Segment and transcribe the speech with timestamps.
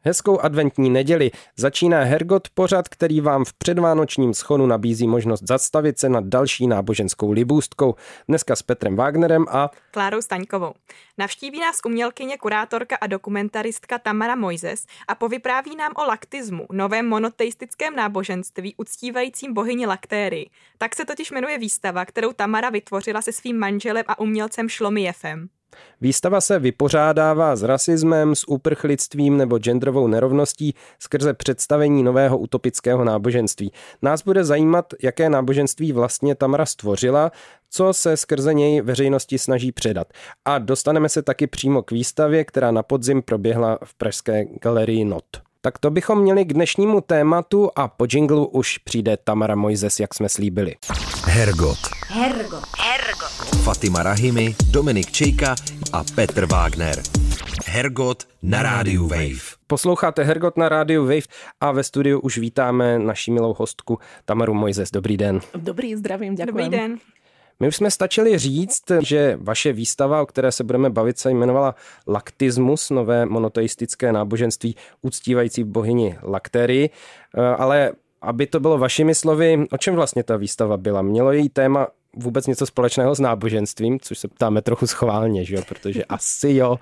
[0.00, 6.08] Hezkou adventní neděli začíná Hergot pořad, který vám v předvánočním schonu nabízí možnost zastavit se
[6.08, 7.94] nad další náboženskou libůstkou.
[8.28, 10.72] Dneska s Petrem Wagnerem a Klárou Staňkovou.
[11.18, 17.96] Navštíví nás umělkyně, kurátorka a dokumentaristka Tamara Mojzes a povypráví nám o laktismu, novém monoteistickém
[17.96, 20.50] náboženství uctívajícím bohyni Laktérii.
[20.78, 25.48] Tak se totiž jmenuje výstava, kterou Tamara vytvořila se svým manželem a umělcem Šlomijefem.
[26.00, 33.72] Výstava se vypořádává s rasismem, s uprchlictvím nebo genderovou nerovností skrze představení nového utopického náboženství.
[34.02, 37.32] Nás bude zajímat, jaké náboženství vlastně Tamara stvořila,
[37.70, 40.06] co se skrze něj veřejnosti snaží předat.
[40.44, 45.24] A dostaneme se taky přímo k výstavě, která na podzim proběhla v pražské galerii Not.
[45.60, 50.14] Tak to bychom měli k dnešnímu tématu a po jinglu už přijde Tamara Mojzes, jak
[50.14, 50.74] jsme slíbili.
[51.24, 51.78] Hergot.
[52.06, 52.64] Hergot.
[52.78, 53.17] Hergot.
[53.64, 55.54] Fatima Rahimi, Dominik Čejka
[55.92, 57.02] a Petr Wagner.
[57.66, 59.56] Hergot na rádiu Wave.
[59.66, 61.28] Posloucháte Hergot na rádiu Wave
[61.60, 64.90] a ve studiu už vítáme naši milou hostku Tamaru Mojzes.
[64.90, 65.40] Dobrý den.
[65.54, 66.46] Dobrý, zdravím, děkuji.
[66.46, 66.98] Dobrý den.
[67.60, 71.74] My už jsme stačili říct, že vaše výstava, o které se budeme bavit, se jmenovala
[72.06, 76.90] Laktismus, nové monoteistické náboženství uctívající bohyni Lakterii,
[77.56, 81.02] ale aby to bylo vašimi slovy, o čem vlastně ta výstava byla?
[81.02, 81.86] Mělo její téma
[82.16, 85.62] vůbec něco společného s náboženstvím, což se ptáme trochu schválně, že jo?
[85.68, 86.78] protože asi jo.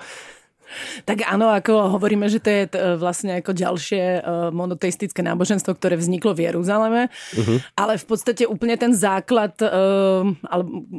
[1.07, 2.63] Tak áno, ako hovoríme, že to je
[2.99, 7.59] vlastne ako ďalšie e, monoteistické náboženstvo, ktoré vzniklo v Jeruzaleme, uh-huh.
[7.79, 10.27] ale v podstate úplne ten základ uh,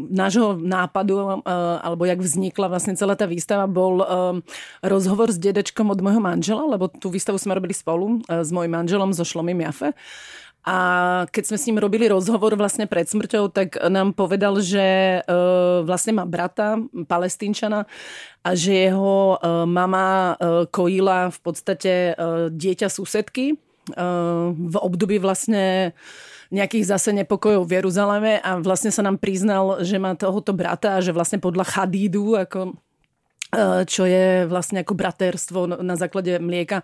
[0.09, 1.41] nášho nápadu, uh,
[1.83, 4.07] alebo jak vznikla vlastne celá tá výstava, bol uh,
[4.81, 8.73] rozhovor s dedečkom od môjho manžela, lebo tú výstavu sme robili spolu uh, s mojim
[8.73, 9.93] manželom, so Šlomím Jafe.
[10.67, 10.77] A
[11.31, 16.19] keď sme s ním robili rozhovor vlastne pred smrťou, tak nám povedal, že uh, vlastne
[16.19, 16.75] má brata,
[17.07, 17.87] palestínčana,
[18.43, 21.93] a že jeho uh, mama uh, kojila v podstate
[22.51, 23.55] dieťa susedky
[24.51, 25.95] v období vlastne
[26.51, 31.03] nejakých zase nepokojov v Jeruzaleme a vlastne sa nám priznal, že má tohoto brata a
[31.03, 32.75] že vlastne podľa Chadídu, ako
[33.87, 36.83] čo je vlastne ako braterstvo na základe mlieka,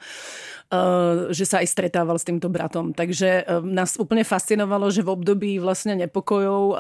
[1.29, 2.95] že sa aj stretával s týmto bratom.
[2.95, 6.77] Takže nás úplne fascinovalo, že v období vlastne nepokojov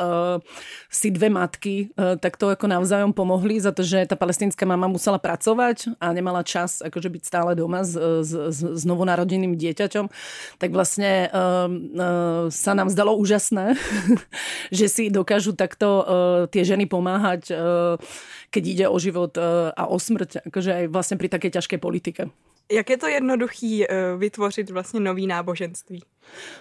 [0.89, 5.93] si dve matky takto ako navzájom pomohli za to, že tá palestínska mama musela pracovať
[6.01, 7.93] a nemala čas akože byť stále doma s,
[8.25, 10.05] s, s novonarodeným dieťaťom.
[10.57, 11.29] Tak vlastne
[12.49, 13.77] sa nám zdalo úžasné,
[14.77, 16.05] že si dokážu takto
[16.49, 17.53] tie ženy pomáhať,
[18.49, 19.37] keď ide o život
[19.73, 22.29] a o smrť, akože aj vlastne pri takej ťažkej politike.
[22.71, 23.85] Jak je to jednoduchý
[24.17, 26.03] vytvořit vlastně nový náboženství?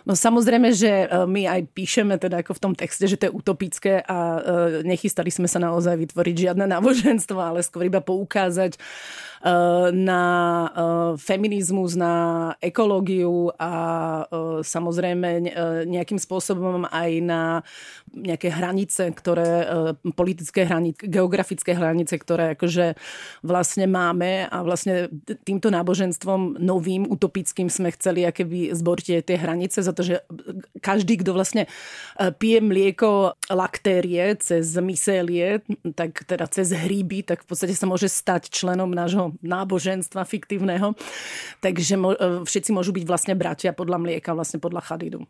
[0.04, 4.02] No samozrejme, že my aj píšeme teda ako v tom texte, že to je utopické
[4.04, 4.42] a
[4.82, 8.76] nechystali sme sa naozaj vytvoriť žiadne náboženstvo, ale skôr iba poukázať
[9.90, 10.22] na
[11.18, 12.14] feminizmus, na
[12.62, 13.72] ekológiu a
[14.62, 15.50] samozrejme
[15.90, 17.42] nejakým spôsobom aj na
[18.14, 19.66] nejaké hranice, ktoré,
[20.14, 22.94] politické hranice, geografické hranice, ktoré akože
[23.42, 25.10] vlastne máme a vlastne
[25.42, 29.51] týmto náboženstvom novým, utopickým sme chceli akéby zbortiť tie hranice,
[29.82, 30.22] za to, že
[30.80, 31.68] každý, kto vlastne
[32.16, 35.60] pije mlieko laktérie cez myselie,
[35.98, 40.96] tak teda cez hríby, tak v podstate sa môže stať členom nášho náboženstva fiktívneho.
[41.60, 41.98] Takže
[42.48, 45.26] všetci môžu byť vlastne bratia podľa mlieka, vlastne podľa chadidu.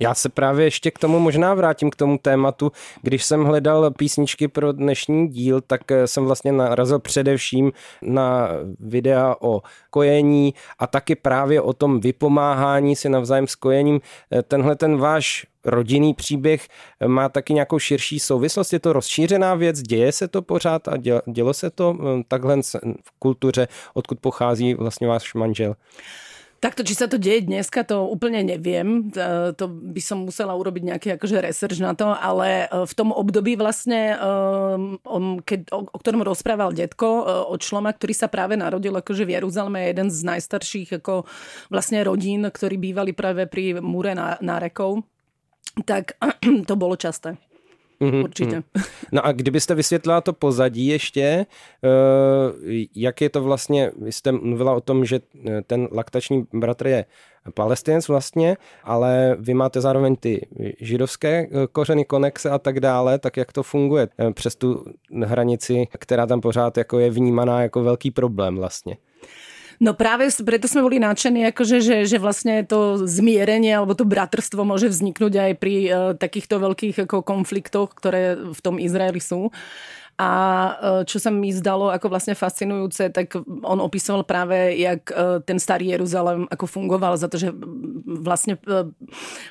[0.00, 2.72] Já se právě ještě k tomu možná vrátím k tomu tématu.
[3.02, 8.48] Když jsem hledal písničky pro dnešní díl, tak jsem vlastně narazil především na
[8.80, 14.00] videa o kojení a taky právě o tom vypomáhání si navzájem s kojením.
[14.48, 16.68] Tenhle ten váš rodinný příběh
[17.06, 18.72] má taky nějakou širší souvislost?
[18.72, 19.82] Je to rozšířená věc?
[19.82, 20.92] Děje se to pořád a
[21.26, 21.96] dělo se to
[22.28, 22.62] takhle
[23.02, 25.74] v kultuře, odkud pochází vlastně váš manžel?
[26.56, 29.12] Takto, či sa to deje dneska, to úplne neviem.
[29.60, 34.16] To by som musela urobiť nejaký akože research na to, ale v tom období vlastne,
[35.44, 39.92] keď, o, o ktorom rozprával detko od Šloma, ktorý sa práve narodil akože v Jeruzaleme,
[39.92, 41.28] jeden z najstarších ako
[41.68, 45.04] vlastne rodín, ktorí bývali práve pri múre nárekov,
[45.84, 46.16] tak
[46.68, 47.36] to bolo časté.
[48.00, 48.24] Mm-hmm.
[48.24, 48.62] Určitě.
[49.12, 51.46] No a kdybyste vysvětlila to pozadí ještě,
[52.94, 55.20] jak je to vlastně, vy jste mluvila o tom, že
[55.66, 57.04] ten laktační bratr je
[57.54, 60.46] palestinec vlastně, ale vy máte zároveň ty
[60.80, 64.84] židovské kořeny, konexe a tak dále, tak jak to funguje přes tu
[65.24, 68.96] hranici, která tam pořád jako je vnímaná jako velký problém vlastně?
[69.76, 74.64] No práve preto sme boli nadšení, akože, že, že vlastne to zmierenie alebo to bratrstvo
[74.64, 79.52] môže vzniknúť aj pri uh, takýchto veľkých ako konfliktoch, ktoré v tom Izraeli sú.
[80.16, 85.44] A e, čo sa mi zdalo ako vlastne fascinujúce, tak on opisoval práve, jak e,
[85.44, 87.52] ten starý Jeruzalém ako fungoval, za to, že
[88.24, 88.88] vlastne e,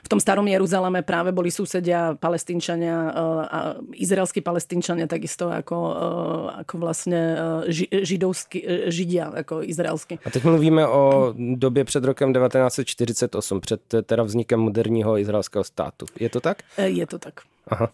[0.02, 2.98] v tom starom Jeruzaleme práve boli susedia palestínčania
[3.46, 3.60] a
[3.94, 5.78] izraelskí palestínčania takisto ako,
[6.66, 7.22] ako vlastne
[8.02, 10.18] židovský, židia, ako izraelský.
[10.26, 16.06] A teď mluvíme o době před rokem 1948, před teda vznikem moderního izraelského státu.
[16.20, 16.58] Je to tak?
[16.78, 17.34] Je to tak.
[17.68, 17.90] Aha.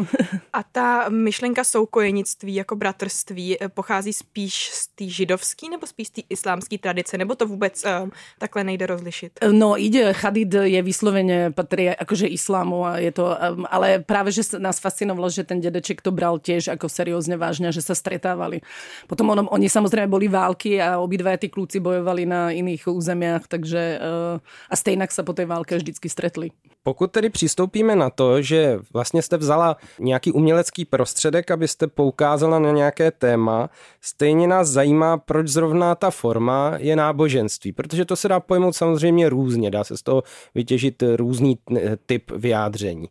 [0.52, 6.10] A ta myšlenka soukojenictví jako bratrství eh, pochází spíš z té židovské nebo spíš z
[6.10, 9.32] té islámské tradice, nebo to vůbec um, takhle nejde rozlišit?
[9.52, 14.42] No ide, Chadid je vyslovene patrí akože islámu a je to, um, ale práve, že
[14.58, 18.60] nás fascinovalo, že ten dedeček to bral tiež ako seriózne vážne, že sa stretávali.
[19.06, 24.00] Potom on, oni samozrejme boli války a obidva tí kľúci bojovali na iných územiach, takže
[24.00, 24.40] uh,
[24.70, 26.52] a stejnak sa po tej válke vždycky stretli.
[26.82, 28.78] Pokud tedy přistoupíme na to, že
[29.10, 33.70] vlastně jste vzala nějaký umělecký prostředek, abyste poukázala na nějaké téma,
[34.00, 39.28] stejně nás zajímá, proč zrovna ta forma je náboženství, protože to se dá pojmout samozřejmě
[39.28, 40.22] různě, dá se z toho
[40.54, 41.58] vytěžit různý
[42.06, 43.08] typ vyjádření.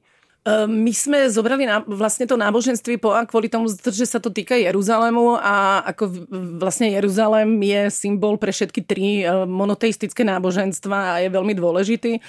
[0.48, 4.56] Ehm, my sme zobrali na, vlastne to náboženství po, kvôli tomu, že sa to týka
[4.56, 11.30] Jeruzalému a ako vlastne Jeruzalém je symbol pre všetky tri ehm, monoteistické náboženstva a je
[11.30, 12.24] veľmi dôležitý.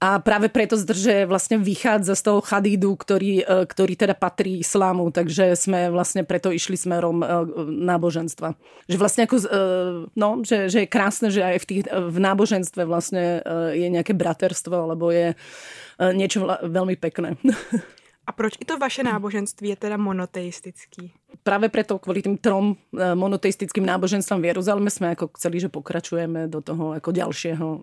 [0.00, 5.12] A práve preto zdrže vlastne vychádza z toho chadídu, ktorý, ehm, ktorý teda patrí islámu,
[5.12, 7.20] takže sme vlastne preto išli smerom
[7.68, 8.56] náboženstva.
[8.88, 9.36] Že vlastne ako,
[10.16, 13.44] no, že, že je krásne, že aj v, tých, v náboženstve vlastne
[13.76, 15.36] je nejaké braterstvo, alebo je
[16.00, 17.36] niečo veľmi pekné.
[18.28, 21.10] A proč i to vaše náboženství je teda monoteistický?
[21.40, 26.52] Práve preto, kvôli tým trom e, monoteistickým náboženstvom v Jeruzaleme sme ako chceli, že pokračujeme
[26.52, 27.78] do toho ako ďalšieho e,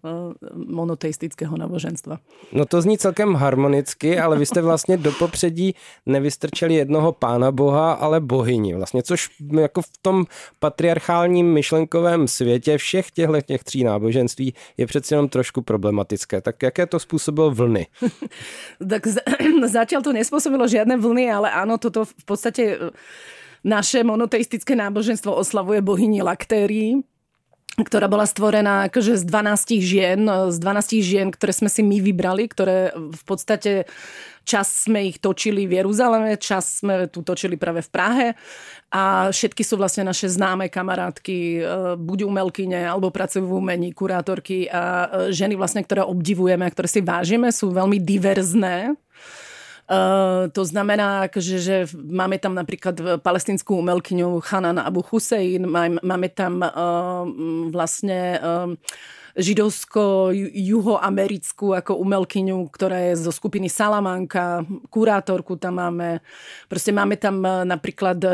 [0.67, 2.21] monoteistického náboženstva.
[2.53, 7.93] No to zní celkem harmonicky, ale vy jste vlastně do popředí nevystrčeli jednoho pána boha,
[7.93, 8.75] ale bohyni.
[8.75, 9.29] Vlastně, což
[9.59, 10.25] jako v tom
[10.59, 16.41] patriarchálním myšlenkovém světě všech těchto těch tří náboženství je přeci jenom trošku problematické.
[16.41, 17.87] Tak jaké to způsobilo vlny?
[18.89, 19.07] tak
[19.77, 22.63] zatiaľ to nespôsobilo žiadne vlny, ale áno, toto v podstate
[23.67, 27.03] naše monoteistické náboženstvo oslavuje bohyni Laktérií,
[27.77, 32.49] ktorá bola stvorená akože z 12 žien, z 12 žien, ktoré sme si my vybrali,
[32.49, 33.85] ktoré v podstate
[34.47, 38.27] čas sme ich točili v Jeruzaleme, čas sme tu točili práve v Prahe
[38.89, 41.61] a všetky sú vlastne naše známe kamarátky, e,
[41.99, 46.87] buď umelkyne alebo pracujú v umení, kurátorky a e, ženy vlastne, ktoré obdivujeme a ktoré
[46.87, 48.95] si vážime, sú veľmi diverzné
[49.87, 55.63] Uh, to znamená, že, že máme tam napríklad palestinskú umelkyňu Hanan Abu Hussein,
[56.03, 57.23] máme tam uh,
[57.71, 58.75] vlastne uh,
[59.37, 66.25] židovsko-juhoamerickú ako umelkyňu, ktorá je zo skupiny Salamanka, kurátorku tam máme.
[66.65, 68.29] Proste máme tam e, napríklad e,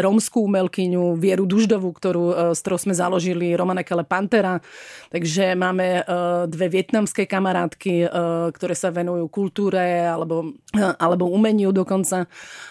[0.00, 4.64] rómskú umelkyňu Vieru Duždovú, ktorú, e, s ktorou sme založili Romanekele Pantera.
[5.12, 6.08] Takže máme
[6.48, 8.08] dve vietnamské kamarátky,
[8.56, 10.56] ktoré sa venujú kultúre alebo,
[11.04, 12.24] alebo umeniu dokonca.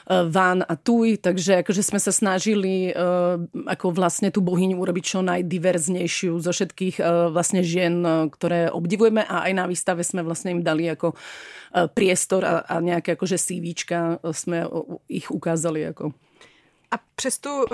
[0.10, 1.22] Van a Tuj.
[1.22, 2.90] Takže akože sme sa snažili
[3.70, 6.98] ako vlastne tú bohyňu urobiť čo najdiverznejšiu zo všetkých
[7.30, 11.12] vlastne vlastne žien, e, ktoré obdivujeme a aj na výstave sme vlastne im dali ako
[11.12, 11.16] e,
[11.92, 14.64] priestor a, a nejaké akože CVčka sme
[15.12, 16.16] ich ukázali ako.
[16.92, 17.68] A přes tu um,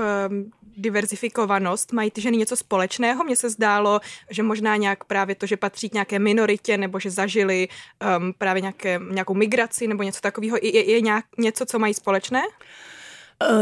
[0.77, 3.24] diverzifikovanost mají ty ženy něco společného?
[3.24, 7.10] Mně se zdálo, že možná nějak právě to, že patří k nějaké minoritě nebo že
[7.10, 8.74] zažili um, právě
[9.10, 12.41] nějakou migraci nebo něco takového, je, je nějak něco, co mají společné?
[12.46, 12.97] Eh,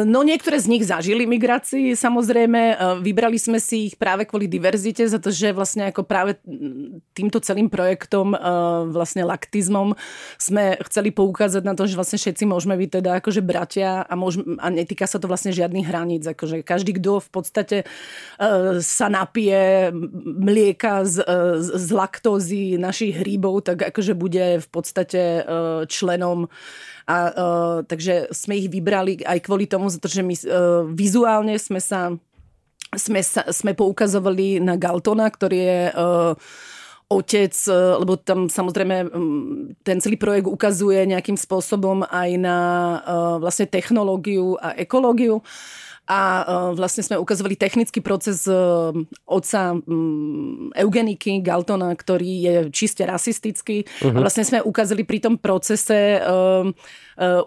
[0.07, 2.61] no niektoré z nich zažili migrácii, samozrejme.
[2.71, 6.39] Eh, vybrali sme si ich práve kvôli diverzite, za to, že vlastne ako práve
[7.11, 8.39] týmto celým projektom, eh,
[8.87, 9.91] vlastne laktizmom,
[10.39, 14.55] sme chceli poukázať na to, že vlastne všetci môžeme byť teda akože bratia a, môžeme,
[14.63, 16.23] a netýka sa to vlastne žiadnych hraníc.
[16.23, 17.77] Akože každý, kto v podstate
[18.79, 19.91] sa napije
[20.23, 21.23] mlieka z,
[21.63, 25.43] z laktózy našich hríbov, tak akože bude v podstate
[25.87, 26.47] členom
[27.05, 32.13] a, uh, takže sme ich vybrali aj kvôli tomu, že my uh, vizuálne sme sa
[32.95, 36.33] sme, sa, sme poukazovali na Galtona, ktorý je uh,
[37.09, 38.95] otec, e, lebo tam samozrejme
[39.85, 42.97] ten celý projekt ukazuje nejakým spôsobom aj na e,
[43.45, 45.45] vlastne technológiu a ekológiu
[46.05, 46.43] a e,
[46.77, 48.45] vlastne sme ukazovali technický proces
[49.25, 49.61] otca
[50.77, 54.13] eugeniky Galtona, ktorý je čiste rasistický uh-huh.
[54.13, 56.21] a vlastne sme ukázali pri tom procese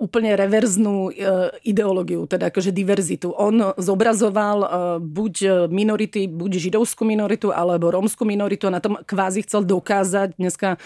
[0.01, 1.13] úplne reverznú
[1.61, 3.37] ideológiu, teda akože diverzitu.
[3.37, 4.59] On zobrazoval
[5.05, 10.81] buď minority, buď židovskú minoritu, alebo rómskú minoritu a na tom kvázi chcel dokázať dneska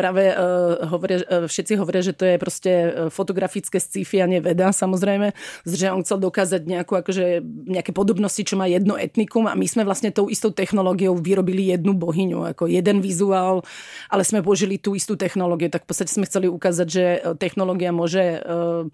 [0.00, 4.72] práve uh, hovoria, uh, všetci hovoria, že to je proste e, fotografické sci-fi a neveda,
[4.72, 5.36] samozrejme,
[5.68, 9.84] že on chcel dokázať nejakú, akože, nejaké podobnosti, čo má jedno etnikum a my sme
[9.84, 13.60] vlastne tou istou technológiou vyrobili jednu bohyňu, ako jeden vizuál,
[14.08, 17.04] ale sme použili tú istú technológiu, tak v podstate sme chceli ukázať, že
[17.36, 18.88] technológia môže uh,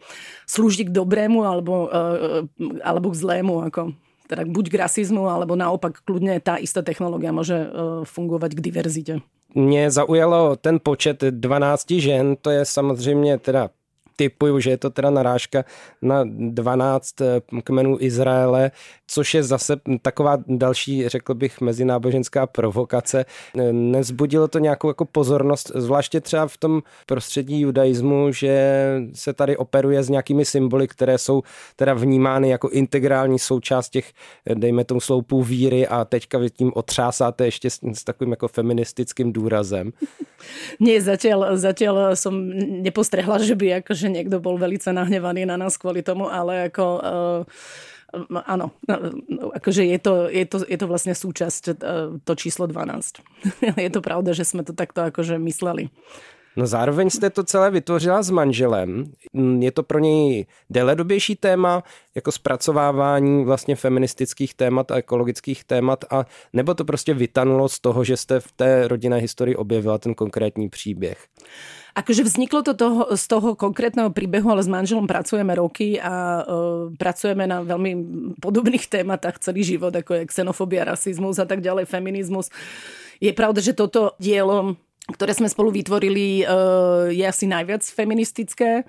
[0.51, 2.43] slúžiť k dobrému alebo, uh,
[2.83, 3.95] alebo k zlému, ako
[4.29, 7.57] teda buď k rasizmu, alebo naopak kľudne tá istá technológia môže
[8.05, 9.15] fungovať k diverzite.
[9.55, 13.71] Mě zaujalo ten počet 12 žen, to je samozřejmě teda
[14.17, 15.65] typuju, že je to teda narážka
[16.03, 18.71] na 12 eh, kmenů Izraele,
[19.07, 23.25] což je zase taková další, řekl bych, mezináboženská provokace.
[23.59, 28.53] Eh, nezbudilo to nějakou jako pozornost, zvláště třeba v tom prostředí judaismu, že
[29.15, 31.43] se tady operuje s nějakými symboly, které jsou
[31.77, 34.13] teda vnímány jako integrální součást těch,
[34.47, 38.49] eh, dejme tomu, sloupů víry a teďka vy tím otřásáte ještě s, s takovým jako
[38.49, 39.93] feministickým důrazem.
[40.81, 42.35] Nie, zatiaľ, zatiaľ som
[42.85, 46.85] nepostrehla, že by akože že niekto bol velice nahnevaný na nás kvôli tomu, ale ako...
[47.03, 47.43] Uh,
[48.47, 51.75] áno, no, akože je to, je, to, je to vlastne súčasť uh,
[52.23, 53.19] to číslo 12.
[53.87, 55.91] je to pravda, že sme to takto akože mysleli.
[56.57, 59.05] No zároveň jste to celé vytvořila s manželem.
[59.59, 61.83] Je to pro něj déledobější téma,
[62.15, 68.05] jako zpracovávání vlastně feministických témat a ekologických témat, a nebo to prostě vytanulo z toho,
[68.05, 71.19] že jste v té rodinné historii objevila ten konkrétní příběh?
[71.97, 76.93] Akože vzniklo to toho, z toho konkrétneho príbehu, ale s manželom pracujeme roky a uh,
[76.93, 77.93] pracujeme na veľmi
[78.37, 82.53] podobných tématach celý život, ako je xenofobia, rasizmus a tak ďalej, feminizmus.
[83.17, 84.77] Je pravda, že toto dielo,
[85.13, 88.83] ktoré sme spolu vytvorili, uh, je asi najviac feministické.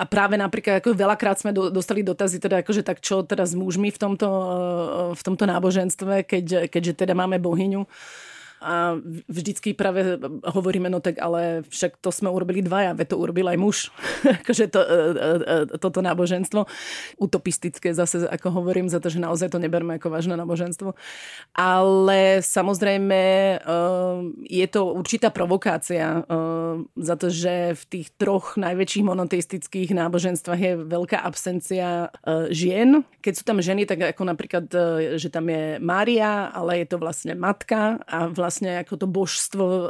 [0.00, 3.52] A práve napríklad, ako veľakrát sme do, dostali dotazy, teda akože tak čo teda s
[3.52, 4.28] mužmi v tomto,
[5.12, 7.84] v tomto náboženstve, keď, keďže teda máme bohyňu
[8.60, 13.48] a vždycky práve hovoríme, no tak ale však to sme urobili dvaja, ve to urobil
[13.48, 13.78] aj muž.
[14.44, 16.68] akože to, e, e, e, toto náboženstvo.
[17.16, 20.92] Utopistické zase, ako hovorím, za to, že naozaj to neberme ako vážne náboženstvo.
[21.56, 23.20] Ale samozrejme
[24.44, 26.24] je to určitá provokácia
[26.96, 32.12] za to, že v tých troch najväčších monoteistických náboženstvách je veľká absencia
[32.52, 33.02] žien.
[33.24, 34.66] Keď sú tam ženy, tak ako napríklad,
[35.16, 39.64] že tam je Mária, ale je to vlastne matka a vlastne vlastne ako to božstvo
[39.70, 39.86] e,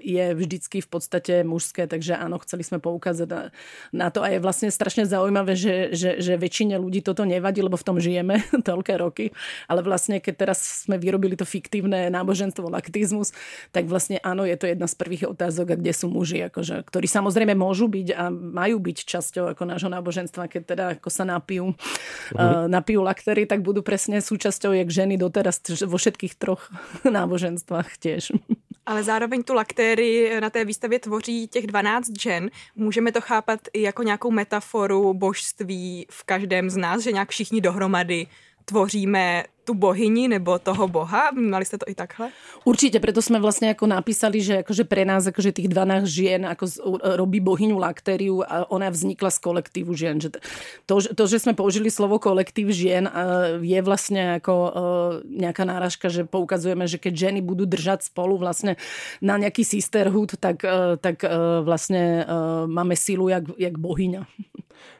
[0.00, 3.42] je vždycky v podstate mužské, takže áno, chceli sme poukázať na,
[3.92, 4.24] na to.
[4.24, 8.00] A je vlastne strašne zaujímavé, že, že, že väčšine ľudí toto nevadí, lebo v tom
[8.00, 9.36] žijeme toľké roky,
[9.68, 13.36] ale vlastne keď teraz sme vyrobili to fiktívne náboženstvo laktizmus,
[13.76, 17.52] tak vlastne áno, je to jedna z prvých otázok, kde sú muži, akože, ktorí samozrejme
[17.52, 22.40] môžu byť a majú byť časťou ako nášho náboženstva, keď teda ako sa napijú, uh-huh.
[22.40, 26.72] uh, napijú laktery, tak budú presne súčasťou, jak ženy doteraz vo všetkých troch
[27.04, 28.32] náboženstvách tiež.
[28.86, 32.50] Ale zároveň tu laktéry na té výstavě tvoří těch 12 žen.
[32.76, 37.60] Můžeme to chápat i jako nějakou metaforu božství v každém z nás, že nějak všichni
[37.60, 38.26] dohromady
[38.68, 41.28] tvoříme tú bohyni nebo toho boha?
[41.36, 42.32] Mali ste to i takhle?
[42.64, 46.64] Určite, preto sme vlastne ako napísali, že akože pre nás akože tých 12 žien ako
[47.20, 50.16] robí bohyňu laktériu a ona vznikla z kolektívu žien.
[50.24, 50.40] Že
[50.88, 53.12] to, to, že sme použili slovo kolektív žien
[53.60, 54.54] je vlastne ako
[55.28, 58.80] nejaká náražka, že poukazujeme, že keď ženy budú držať spolu vlastne
[59.20, 60.64] na nejaký sisterhood, tak,
[61.04, 61.20] tak
[61.60, 62.24] vlastne
[62.72, 64.24] máme sílu jak, jak bohyňa.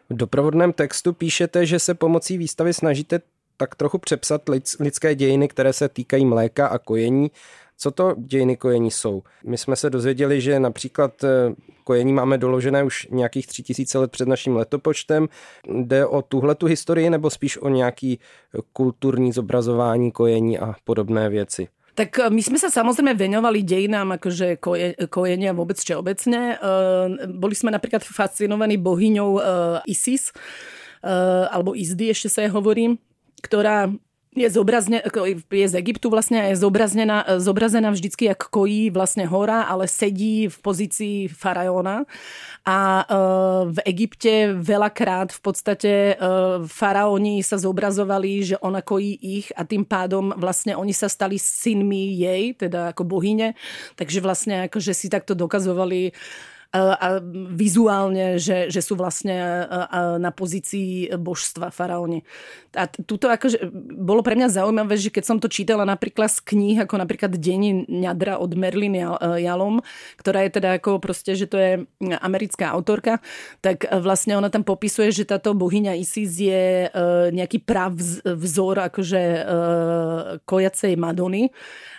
[0.08, 3.20] V doprovodném textu píšete, že se pomocí výstavy snažíte
[3.58, 4.42] tak trochu přepsat
[4.80, 7.30] lidské dějiny, které se týkají mléka a kojení.
[7.80, 9.22] Co to dějiny kojení jsou?
[9.44, 14.10] My jsme se dozvěděli, že například eh, kojení máme doložené už nějakých tři tisíce let
[14.10, 15.28] před naším letopočtem.
[15.68, 18.18] Jde o tuhle tu historii nebo spíš o nějaký
[18.72, 21.68] kulturní zobrazování kojení a podobné věci?
[21.94, 26.54] Tak eh, my sme sa samozrejme venovali dejinám akože koje, kojenia vôbec všeobecne.
[27.26, 29.42] Boli sme napríklad fascinovaní bohyňou
[29.82, 30.30] Isis,
[31.50, 33.02] alebo Izdy ešte sa je hovorím,
[33.42, 33.92] ktorá
[34.38, 35.02] je, zobrazne,
[35.50, 40.46] je z Egyptu vlastne a je zobrazená, zobrazená vždycky, jak kojí vlastne hora, ale sedí
[40.46, 42.06] v pozícii faraóna.
[42.62, 49.50] A uh, v Egypte veľakrát v podstate uh, faraóni sa zobrazovali, že ona kojí ich
[49.58, 53.58] a tým pádom vlastne oni sa stali synmi jej, teda ako bohyne.
[53.98, 56.12] Takže vlastne akože si takto dokazovali
[56.76, 57.16] a
[57.48, 59.64] vizuálne, že, že sú vlastne
[60.20, 62.28] na pozícii božstva faraóni.
[62.76, 66.76] A tuto akože bolo pre mňa zaujímavé, že keď som to čítala napríklad z kníh,
[66.84, 69.00] ako napríklad Deni ňadra od Merlin
[69.40, 69.80] Jalom,
[70.20, 71.70] ktorá je teda ako proste, že to je
[72.20, 73.24] americká autorka,
[73.64, 76.88] tak vlastne ona tam popisuje, že táto bohyňa Isis je e,
[77.32, 77.96] nejaký prav
[78.28, 79.40] vzor akože e,
[80.44, 81.48] kojacej Madony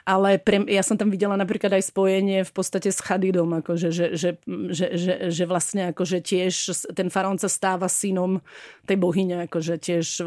[0.09, 4.05] ale pre, ja som tam videla napríklad aj spojenie v podstate s Chadidom, akože, že,
[4.17, 6.53] že, že, že, že vlastne akože tiež
[6.91, 8.43] ten faraón sa stáva synom
[8.83, 10.21] tej bohyne, akože tiež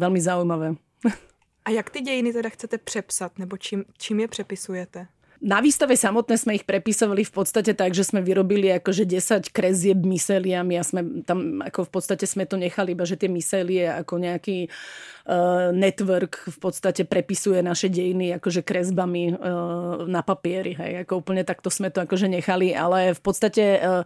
[0.00, 0.80] veľmi zaujímavé.
[1.64, 5.06] A jak ty dějiny teda chcete přepsat, nebo čím, čím je přepisujete?
[5.40, 9.96] Na výstave samotné sme ich prepisovali v podstate tak, že sme vyrobili akože 10 krezieb
[10.04, 14.20] miseliami a sme tam ako v podstate sme to nechali iba, že tie miselie ako
[14.20, 20.76] nejaký uh, network v podstate prepisuje naše dejiny akože kresbami uh, na papieri.
[20.76, 21.08] Hej.
[21.08, 24.04] Ako úplne takto sme to akože nechali, ale v podstate uh,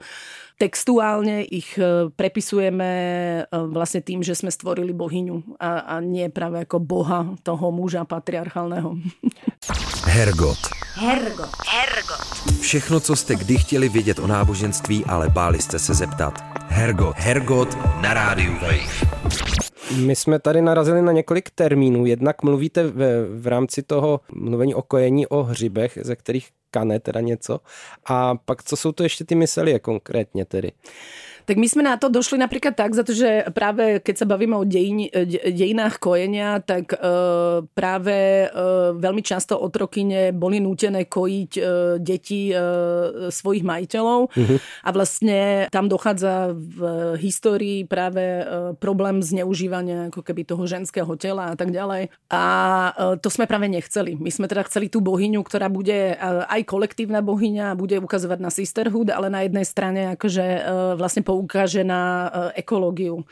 [0.54, 1.74] textuálne ich
[2.14, 2.90] prepisujeme
[3.50, 8.94] vlastne tým, že sme stvorili bohyňu a, a nie práve ako boha toho muža patriarchálneho.
[10.06, 10.83] Hergot.
[10.96, 11.48] Hergot.
[11.68, 12.60] Hergot.
[12.60, 16.44] Všechno, co jste kdy chtěli vědět o náboženství, ale báli jste se zeptat.
[16.68, 17.16] Hergot.
[17.16, 19.14] Hergot na rádiu Wave.
[19.96, 22.06] My jsme tady narazili na několik termínů.
[22.06, 27.20] Jednak mluvíte v, v rámci toho mluvení o kojení o hřibech, ze kterých kane teda
[27.20, 27.60] něco.
[28.06, 30.72] A pak co jsou to ještě ty myselie konkrétně tedy?
[31.44, 34.56] Tak my sme na to došli napríklad tak, za to, že práve keď sa bavíme
[34.56, 35.12] o dejin,
[35.52, 41.64] dejinách kojenia, tak uh, práve uh, veľmi často otrokyne boli nútené kojiť uh,
[42.00, 44.58] deti uh, svojich majiteľov uh-huh.
[44.58, 46.80] a vlastne tam dochádza v
[47.20, 52.08] histórii práve uh, problém zneužívania ako keby toho ženského tela a tak ďalej.
[52.32, 52.44] A
[52.96, 54.16] uh, to sme práve nechceli.
[54.16, 58.48] My sme teda chceli tú bohyňu, ktorá bude uh, aj kolektívna bohyňa, bude ukazovať na
[58.48, 60.62] sisterhood, ale na jednej strane akože uh,
[60.96, 63.26] vlastne poukáže na e, ekológiu.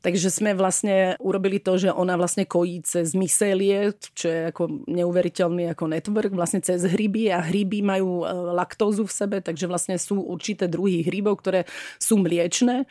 [0.00, 5.72] Takže sme vlastne urobili to, že ona vlastne kojí cez myselie, čo je ako neuveriteľný
[5.72, 10.20] ako network, vlastne cez hryby a hryby majú e, laktózu v sebe, takže vlastne sú
[10.20, 11.64] určité druhy hrybov, ktoré
[11.96, 12.84] sú mliečne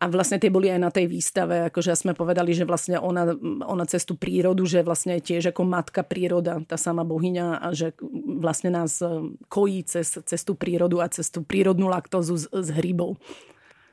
[0.00, 3.32] a vlastne tie boli aj na tej výstave, akože sme povedali, že vlastne ona,
[3.64, 7.92] ona cez tú prírodu, že vlastne tiež ako matka príroda, tá sama bohyňa a že
[8.40, 12.68] vlastne nás e, kojí cez, cez tú prírodu a cez tú prírodnú laktózu z, z
[12.72, 13.20] hrybov.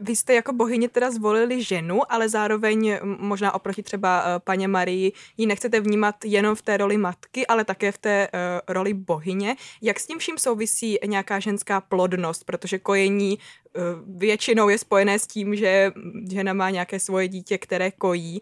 [0.01, 5.11] Vy jste jako bohyně teda zvolili ženu, ale zároveň možná oproti třeba eh, paně Marii
[5.37, 8.39] ji nechcete vnímat jenom v té roli matky, ale také v té uh,
[8.73, 9.55] roli bohyně.
[9.81, 12.43] Jak s tím vším souvisí nějaká ženská plodnost?
[12.43, 15.91] Protože kojení uh, většinou je spojené s tím, že
[16.31, 18.41] žena má nějaké svoje dítě, které kojí.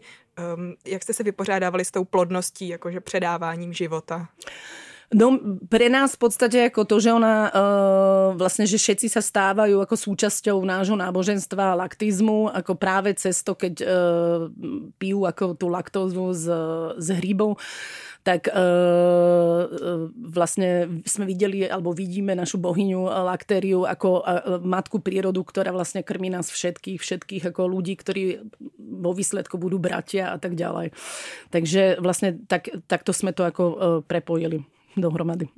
[0.86, 4.28] Jak jste se vypořádávali s tou plodností, jakože předáváním života?
[5.10, 5.34] No
[5.66, 9.98] pre nás v podstate ako to, že ona uh, vlastne, že všetci sa stávajú ako
[9.98, 14.46] súčasťou nášho náboženstva laktizmu, ako práve cez to, keď uh,
[15.02, 16.46] pijú ako tú laktózu z,
[17.02, 17.58] z hríbov,
[18.22, 19.66] tak uh,
[20.14, 26.30] vlastne sme videli alebo vidíme našu bohyňu laktériu ako uh, matku prírodu, ktorá vlastne krmí
[26.30, 28.46] nás všetkých, všetkých ako ľudí, ktorí
[28.78, 30.94] vo výsledku budú bratia a tak ďalej.
[31.50, 33.74] Takže vlastne tak, takto sme to ako uh,
[34.06, 34.62] prepojili
[34.96, 35.48] dohromady.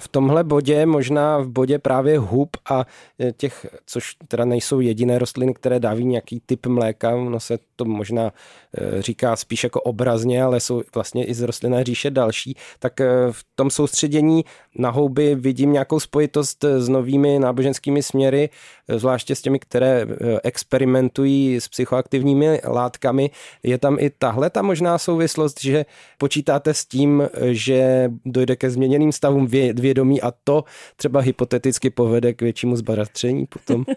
[0.00, 2.86] v tomhle bodě, možná v bodě právě hub a
[3.20, 7.84] e, těch, což teda nejsou jediné rostliny, které dáví nějaký typ mléka, no se to
[7.84, 8.32] možná
[8.78, 13.06] e, říká spíš jako obrazně, ale jsou vlastně i z rostlinné říše další, tak e,
[13.30, 14.44] v tom soustředění
[14.78, 18.48] na houby vidím nějakou spojitost s novými náboženskými směry,
[18.96, 20.06] zvláště s těmi, které
[20.44, 23.30] experimentují s psychoaktivními látkami.
[23.62, 25.86] Je tam i tahle ta možná souvislost, že
[26.18, 30.64] počítáte s tím, že dojde ke změněným stavům vědomí a to
[30.96, 33.84] třeba hypoteticky povede k většímu zbaratření potom.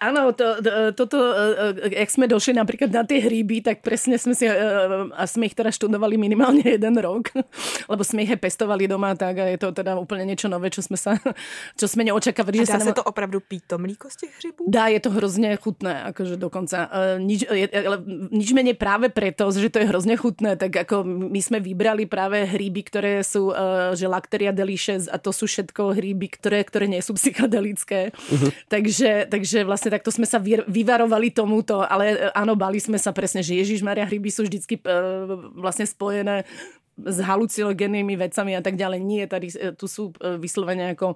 [0.00, 1.44] Áno, to, to, toto, e,
[1.90, 4.54] e, jak sme došli napríklad na tie hríby, tak presne sme si, e,
[5.12, 7.34] a sme ich teda študovali minimálne jeden rok,
[7.90, 10.96] lebo sme ich pestovali doma, tak a je to teda úplne niečo nové, čo sme
[10.96, 11.18] sa,
[11.74, 12.62] čo sme neočakávali.
[12.62, 14.64] A dá že sa, sa to opravdu pít to mlíko z těch hřibů?
[14.66, 16.90] Dá, je to hrozne chutné, akože dokonca.
[17.22, 17.46] Nič,
[18.34, 22.42] nič menej práve preto, že to je hrozne chutné, tak ako my sme vybrali práve
[22.42, 23.54] hríby, ktoré sú,
[23.94, 28.16] že lakteria Maria Delicious a to sú všetko hríby, ktoré, ktoré nie sú psychedelické.
[28.16, 28.50] Uh-huh.
[28.72, 33.60] takže, takže vlastne takto sme sa vyvarovali tomuto, ale áno, bali sme sa presne, že
[33.60, 36.48] Ježiš Maria hríby sú vždycky uh, vlastne spojené
[36.98, 38.98] s halucinogennými vecami a tak ďalej.
[39.04, 41.14] Nie, tady, tu sú vyslovene ako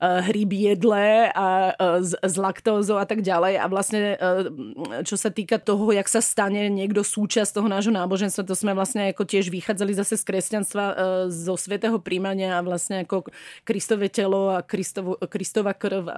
[0.00, 3.60] Eh, hríby jedlé a s, eh, s laktózou a tak ďalej.
[3.60, 8.48] A vlastne, eh, čo sa týka toho, jak sa stane niekto súčasť toho nášho náboženstva,
[8.48, 10.84] to sme vlastne ako tiež vychádzali zase z kresťanstva
[11.28, 13.28] zo svetého príjmania a vlastne ako
[13.68, 16.16] Kristové telo a Kristovo, Kristova krv a,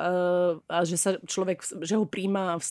[0.62, 2.62] a že sa človek, že ho príjma,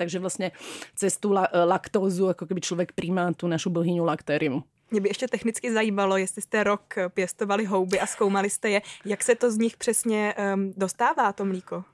[0.00, 0.56] takže vlastne
[0.96, 4.64] cez tú laktózu, ako keby človek príjma tú našu bohyňu laktérium.
[4.94, 9.22] Mě by ještě technicky zajímalo, jestli jste rok pěstovali houby a zkoumali jste je, jak
[9.22, 11.84] se to z nich přesně um, dostává, to mlíko?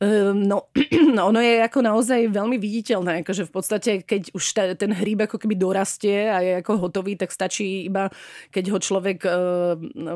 [0.00, 0.68] Ehm, no,
[1.16, 5.24] no, ono je ako naozaj veľmi viditeľné, akože v podstate, keď už ta, ten hríb
[5.24, 8.12] ako keby dorastie a je ako hotový, tak stačí iba,
[8.52, 9.32] keď ho človek uh,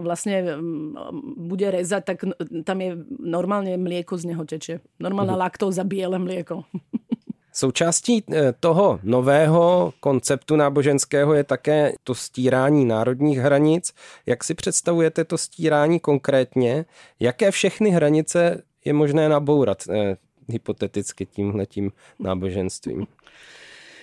[0.04, 0.92] vlastne um,
[1.40, 2.28] bude rezať, tak
[2.68, 4.84] tam je normálne mlieko z neho teče.
[5.00, 5.48] Normálna uh-huh.
[5.48, 6.68] laktóza, biele mlieko.
[7.52, 13.94] Součástí eh, toho nového konceptu náboženského je také to stírání národních hranic.
[14.26, 16.84] Jak si představujete to stírání konkrétně?
[17.20, 20.16] Jaké všechny hranice je možné nabourat eh,
[20.48, 23.06] hypoteticky tímhletím náboženstvím?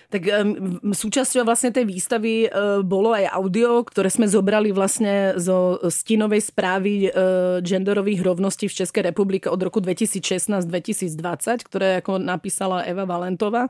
[0.08, 5.84] Tak um, súčasťou vlastne tej výstavy uh, bolo aj audio, ktoré sme zobrali vlastne zo
[5.84, 11.12] stinovej správy uh, genderových rovností v Českej republike od roku 2016-2020,
[11.68, 13.68] ktoré ako napísala Eva Valentová.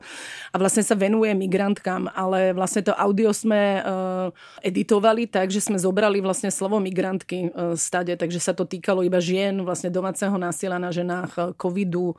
[0.54, 4.30] A vlastne sa venuje migrantkám, ale vlastne to audio sme uh,
[4.62, 9.18] editovali tak, že sme zobrali vlastne slovo migrantky uh, stade, takže sa to týkalo iba
[9.18, 12.14] žien, vlastne domáceho násilia na ženách, covidu,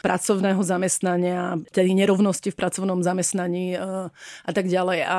[0.00, 3.78] pracovného zamestnania, tedy nerovnosti v pracovnom zamestnaní e,
[4.44, 4.98] a tak ďalej.
[5.04, 5.18] A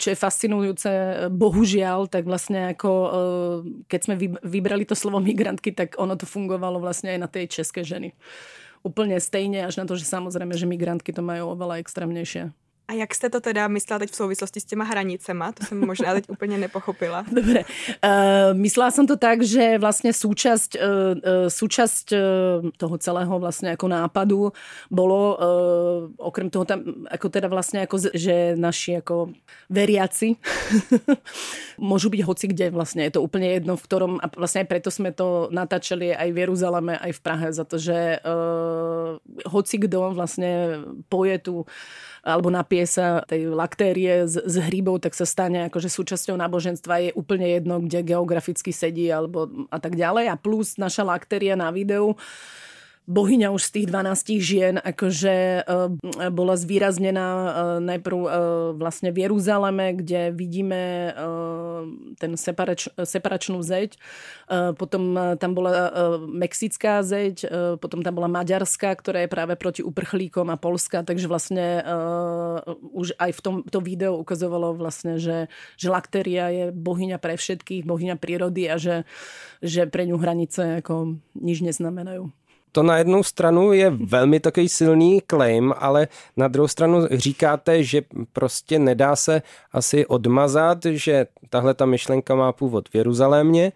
[0.00, 0.90] čo je fascinujúce,
[1.32, 3.08] bohužiaľ, tak vlastne ako e,
[3.86, 7.84] keď sme vybrali to slovo migrantky, tak ono to fungovalo vlastne aj na tej české
[7.84, 8.16] ženy.
[8.82, 12.50] Úplne stejne, až na to, že samozrejme, že migrantky to majú oveľa extrémnejšie.
[12.88, 15.52] A jak jste to teda myslela teď v souvislosti s těma hranicema?
[15.52, 17.24] To jsem možná teď úplně nepochopila.
[17.32, 17.64] Dobre.
[18.04, 22.18] Uh, myslela som to tak, že vlastne súčasť, uh, súčasť uh,
[22.76, 24.50] toho celého vlastne ako nápadu
[24.90, 25.40] bolo, uh,
[26.18, 29.30] okrem toho tam, ako teda vlastne ako, že naši ako
[29.70, 30.36] veriaci
[31.90, 33.06] môžu byť hoci kde vlastne.
[33.06, 36.40] Je to úplne jedno, v ktorom, a vlastne aj preto sme to natáčali aj v
[36.44, 39.16] Jeruzaleme, aj v Prahe, za to, že uh,
[39.48, 41.54] hoci kto vlastne poje tu
[42.22, 47.10] alebo napije sa tej laktérie z, z hríbov, tak sa stane akože súčasťou náboženstva je
[47.18, 50.30] úplne jedno, kde geograficky sedí alebo a tak ďalej.
[50.30, 52.14] A plus naša laktéria na videu
[53.10, 55.90] bohyňa už z tých 12 žien akože uh,
[56.30, 57.48] bola zvýraznená uh,
[57.82, 58.28] najprv uh,
[58.78, 61.14] vlastne v Jeruzaleme, kde vidíme
[62.18, 63.98] ten separač, separačnú zeď,
[64.78, 65.90] potom tam bola
[66.26, 67.46] mexická zeď,
[67.78, 71.82] potom tam bola maďarská, ktorá je práve proti uprchlíkom a Polska, takže vlastne
[72.94, 77.86] už aj v tom to video ukazovalo vlastne, že, že laktéria je bohyňa pre všetkých,
[77.86, 79.08] bohyňa prírody a že,
[79.62, 82.30] že pre ňu hranice ako nič neznamenajú
[82.72, 88.02] to na jednu stranu je velmi takový silný claim, ale na druhou stranu říkáte, že
[88.32, 93.72] prostě nedá se asi odmazat, že tahle ta myšlenka má původ v Jeruzalémě,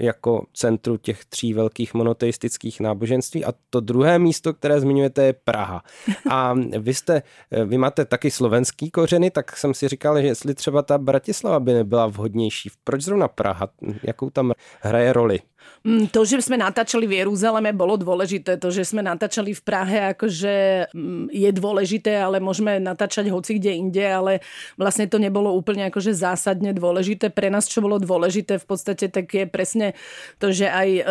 [0.00, 5.82] jako centru těch tří velkých monoteistických náboženství a to druhé místo, které zmiňujete, je Praha.
[6.30, 7.22] A vy jste,
[7.64, 11.72] vy máte taky slovenský kořeny, tak jsem si říkal, že jestli třeba ta Bratislava by
[11.72, 12.70] nebyla vhodnější.
[12.84, 13.68] Proč zrovna Praha?
[14.02, 15.40] Jakou tam hraje roli?
[15.84, 18.56] Mm, to, že sme natáčali v Jeruzaleme, bolo dôležité.
[18.56, 23.76] To, že sme natáčali v Prahe, akože mm, je dôležité, ale môžeme natáčať hoci kde
[23.76, 24.40] inde, ale
[24.80, 27.28] vlastne to nebolo úplne akože zásadne dôležité.
[27.28, 29.92] Pre nás, čo bolo dôležité v podstate, tak je presne
[30.40, 31.02] to, že aj e,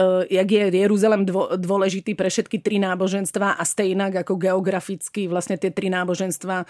[0.41, 1.21] jak je Jeruzalem
[1.53, 6.65] dôležitý pre všetky tri náboženstva a stejnak ako geograficky vlastne tie tri náboženstva e,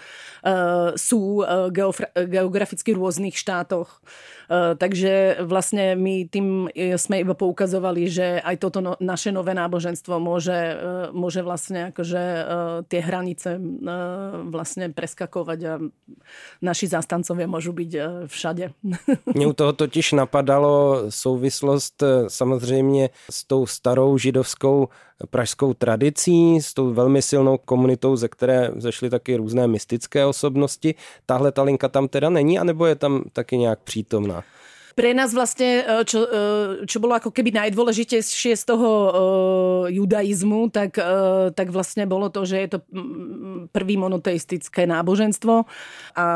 [1.00, 1.72] sú e,
[2.28, 4.04] geograficky v rôznych štátoch.
[4.52, 6.68] Takže vlastne my tým
[7.00, 11.90] sme iba poukazovali ukazovali, že aj toto no, naše nové náboženstvo môže, e, môže vlastne
[11.90, 12.44] akože uh,
[12.86, 15.72] tie hranice uh, vlastne preskakovať a
[16.62, 17.90] naši zastancovia môžu byť
[18.30, 18.70] všade.
[19.34, 24.88] Mně u toho totiž napadalo souvislost samozřejmě s tou starou židovskou
[25.30, 30.94] pražskou tradicí, s tou velmi silnou komunitou, ze které zešly taky různé mystické osobnosti.
[31.26, 34.42] Tahle ta linka tam teda není, anebo je tam taky nějak přítomná?
[34.94, 36.38] Pre nás vlastne, e, čo, e,
[36.86, 39.12] čo bolo ako keby najdôležitejšie z toho uh,
[39.90, 40.96] judaizmu, tak,
[41.52, 42.78] tak vlastne bolo to, že je to
[43.74, 45.66] prvý monoteistické náboženstvo
[46.16, 46.26] a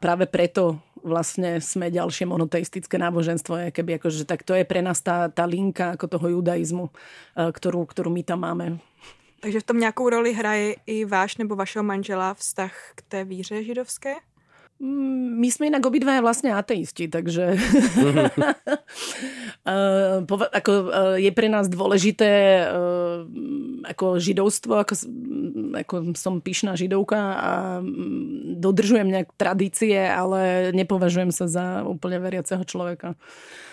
[0.00, 5.30] práve preto vlastne sme ďalšie monoteistické náboženstvo, keby akože, tak to je pre nás tá,
[5.30, 6.90] tá linka ako toho judaizmu,
[7.36, 8.66] ktorú, ktorú my tam máme.
[9.40, 13.62] Takže v tom nějakou roli hraje i váš nebo vašeho manžela vztah k té víře
[13.62, 14.14] židovské?
[14.78, 17.50] Mm, my sme inak obidvaja vlastne ateisti, takže
[19.66, 20.22] uh,
[20.54, 23.26] ako, uh, je pre nás dôležité uh,
[23.90, 24.94] ako židovstvo, ako,
[25.82, 32.62] ako som pyšná židovka a mm, dodržujem nejak tradície, ale nepovažujem sa za úplne veriaceho
[32.62, 33.18] človeka.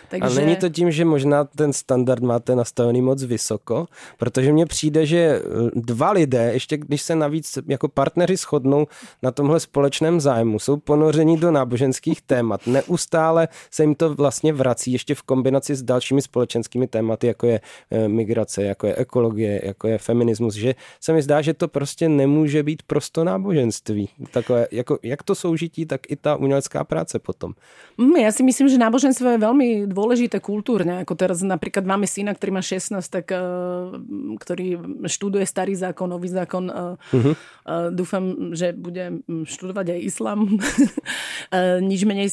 [0.09, 0.41] Takže...
[0.41, 3.87] A není to tím, že možná ten standard máte nastavený moc vysoko,
[4.17, 5.41] protože mně přijde, že eh,
[5.75, 8.87] dva lidé, ještě když se navíc jako partneři shodnou
[9.23, 12.67] na tomhle společném zájmu, jsou ponoření do náboženských témat.
[12.67, 17.59] Neustále se jim to vlastně vrací ještě v kombinaci s dalšími společenskými tématy, jako je
[17.91, 22.09] eh, migrace, jako je ekologie, jako je feminismus, že se mi zdá, že to prostě
[22.09, 24.09] nemůže být prosto náboženství.
[24.31, 27.53] Takové, jako, jak to soužití, tak i ta umělecká práce potom.
[27.97, 31.03] Mm, ja si myslím, že náboženstvo je veľmi dôležité kultúrne.
[31.03, 33.99] Ako teraz napríklad máme syna, ktorý má 16, tak, uh,
[34.39, 36.67] ktorý študuje starý zákon, nový zákon.
[36.67, 37.33] Uh, uh-huh.
[37.35, 40.39] uh, dúfam, že bude študovať aj islam.
[40.85, 42.29] uh, nič menej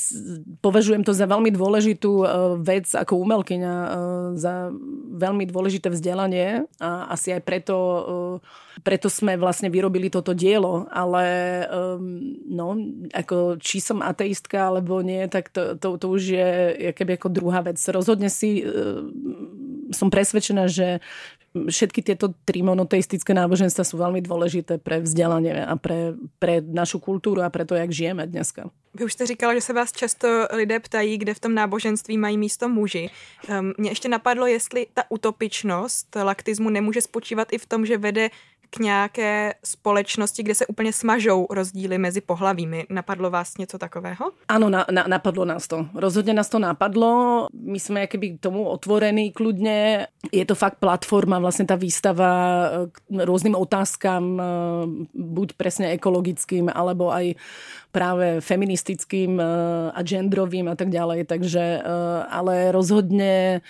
[0.61, 2.29] považujem to za veľmi dôležitú uh,
[2.61, 3.91] vec ako umelkyňa, uh,
[4.39, 4.71] za
[5.13, 7.77] veľmi dôležité vzdelanie a asi aj preto
[8.81, 11.25] preto sme vlastne vyrobili toto dielo, ale
[11.69, 12.73] um, no,
[13.13, 16.49] ako či som ateistka alebo nie, tak to, to, to už je
[16.97, 17.77] keby ako druhá vec.
[17.77, 18.65] Rozhodne si
[19.93, 21.05] som presvedčená, že
[21.53, 27.45] všetky tieto tri monoteistické náboženstva sú veľmi dôležité pre vzdelanie a pre, pre našu kultúru
[27.45, 28.73] a pre to, jak žijeme dneska.
[28.95, 32.39] Vy už jste říkala, že se vás často lidé ptají, kde v tom náboženství mají
[32.39, 33.11] místo muži.
[33.49, 38.31] Um, mě ještě napadlo, jestli ta utopičnost laktismu nemůže spočívat i v tom, že vede
[38.73, 42.87] k nějaké společnosti, kde se úplně smažou rozdíly mezi pohlavími.
[42.91, 44.33] Napadlo vás něco takového?
[44.49, 45.93] Áno, na, na, napadlo nás to.
[45.93, 47.47] Rozhodne nás to napadlo.
[47.53, 50.09] My sme keby tomu otvorení kľudne.
[50.33, 52.31] Je to fakt platforma, vlastne tá výstava
[52.89, 54.41] k rôznym otázkam,
[55.13, 57.37] buď presne ekologickým, alebo aj
[57.93, 59.37] práve feministickým
[59.93, 61.29] a genderovým a tak ďalej.
[61.29, 61.85] Takže,
[62.27, 63.61] ale rozhodne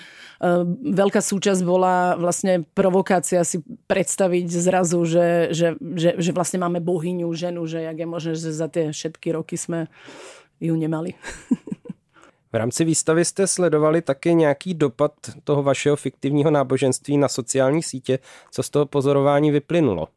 [0.83, 7.31] veľká súčasť bola vlastne provokácia si predstaviť zrazu že, že, že, že vlastne máme bohyňu,
[7.35, 9.91] ženu, že jak je možné, že za tie všetky roky sme
[10.63, 11.15] ju nemali.
[12.53, 15.13] V rámci výstavy jste sledovali také nějaký dopad
[15.45, 18.19] toho vašeho fiktivního náboženství na sociální sítě.
[18.51, 20.09] Co z toho pozorování vyplynulo?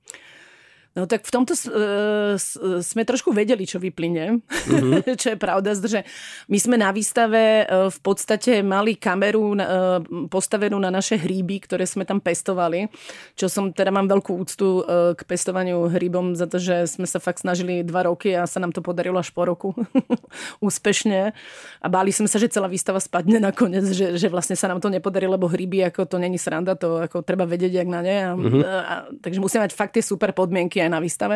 [0.96, 2.40] No tak v tomto uh,
[2.80, 5.12] sme trošku vedeli, čo vyplyne, mm-hmm.
[5.22, 6.08] čo je pravda, že
[6.48, 10.00] my sme na výstave uh, v podstate mali kameru uh,
[10.32, 12.88] postavenú na naše hríby, ktoré sme tam pestovali,
[13.36, 17.20] čo som teda mám veľkú úctu uh, k pestovaniu hríbom za to, že sme sa
[17.20, 19.76] fakt snažili dva roky a sa nám to podarilo až po roku
[20.64, 21.36] úspešne
[21.84, 24.88] a báli sme sa, že celá výstava spadne nakoniec, že, že vlastne sa nám to
[24.88, 28.18] nepodarilo, lebo hríby ako to není sranda, to ako treba vedieť, jak na ne.
[28.24, 28.64] A, mm-hmm.
[28.64, 31.36] a, a, takže musíme mať fakt tie super podmienky aj na výstave.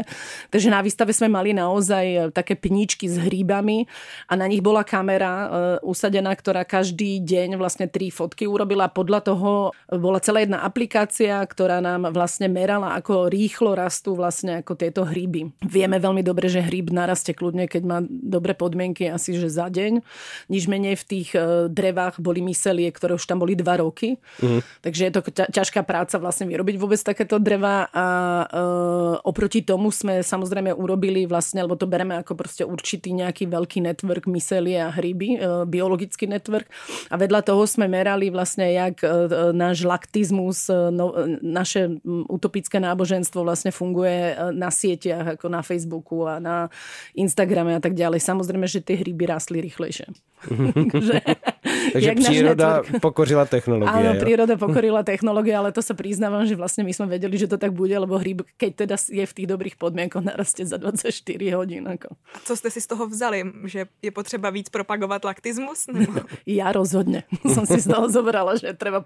[0.54, 3.90] Takže na výstave sme mali naozaj e, také pníčky s hríbami
[4.30, 5.48] a na nich bola kamera uh,
[5.82, 8.92] usadená, ktorá každý deň vlastne tri fotky urobila.
[8.92, 14.78] Podľa toho bola celá jedna aplikácia, ktorá nám vlastne merala, ako rýchlo rastú vlastne ako
[14.78, 15.50] tieto hríby.
[15.66, 20.04] Vieme veľmi dobre, že hríb narastie kľudne, keď má dobré podmienky, asi že za deň.
[20.52, 21.30] Nič menej v tých
[21.72, 24.20] drevách boli myselie, ktoré už tam boli dva roky.
[24.44, 24.62] Mm.
[24.84, 28.06] Takže je to ťažká práca vlastne vyrobiť vôbec takéto dreva a
[28.46, 33.80] uh, oproti tomu sme samozrejme urobili vlastne, lebo to bereme ako proste určitý nejaký veľký
[33.80, 36.68] network myselie a hryby, e, biologický network.
[37.08, 39.08] A vedľa toho sme merali vlastne, jak e,
[39.56, 46.44] náš laktizmus, e, no, naše utopické náboženstvo vlastne funguje na sieťach, ako na Facebooku a
[46.44, 46.68] na
[47.16, 48.20] Instagrame a tak ďalej.
[48.20, 50.12] Samozrejme, že tie hryby rastli rýchlejšie.
[51.96, 53.92] Takže príroda pokorila technológie.
[53.92, 57.60] Áno, príroda pokorila technológie, ale to sa priznávam, že vlastne my sme vedeli, že to
[57.60, 61.12] tak bude, lebo hryb, keď teda je v tých dobrých podmienkoch, narastie za 24
[61.56, 61.88] hodín.
[61.88, 62.16] Ako.
[62.16, 63.44] A co ste si z toho vzali?
[63.66, 65.88] Že je potřeba víc propagovat laktizmus?
[65.88, 66.22] Nebo?
[66.50, 67.28] Ja rozhodne.
[67.56, 69.04] Som si z toho zobrala, že treba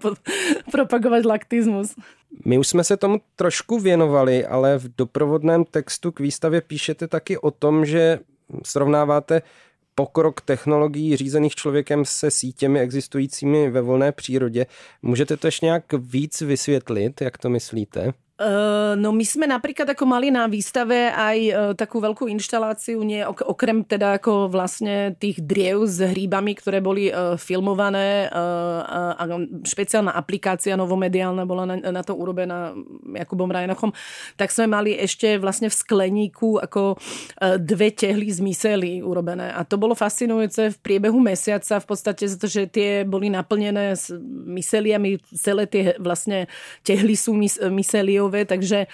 [0.70, 1.94] propagovať laktizmus.
[2.44, 7.38] My už jsme se tomu trošku věnovali, ale v doprovodném textu k výstavě píšete taky
[7.38, 8.18] o tom, že
[8.62, 9.42] srovnáváte
[9.94, 14.66] pokrok technologií řízených člověkem se sítěmi existujícími ve volné přírodě.
[15.02, 18.12] Můžete to ještě nějak víc vysvětlit, jak to myslíte?
[18.34, 23.22] Uh, no my sme napríklad ako mali na výstave aj uh, takú veľkú inštaláciu, nie,
[23.22, 29.22] ok- okrem teda ako vlastne tých driev s hríbami, ktoré boli uh, filmované a
[29.62, 32.74] špeciálna aplikácia novomediálna bola na, to urobená
[33.14, 33.94] Jakubom Rajnochom,
[34.34, 36.98] tak sme mali ešte vlastne v skleníku ako
[37.62, 39.54] dve tehly z mysely urobené.
[39.54, 44.10] A to bolo fascinujúce v priebehu mesiaca v podstate, že tie boli naplnené s
[44.48, 46.50] myseliami, celé tie vlastne
[46.82, 48.86] tehly sú mys- myseliou rádiové, takže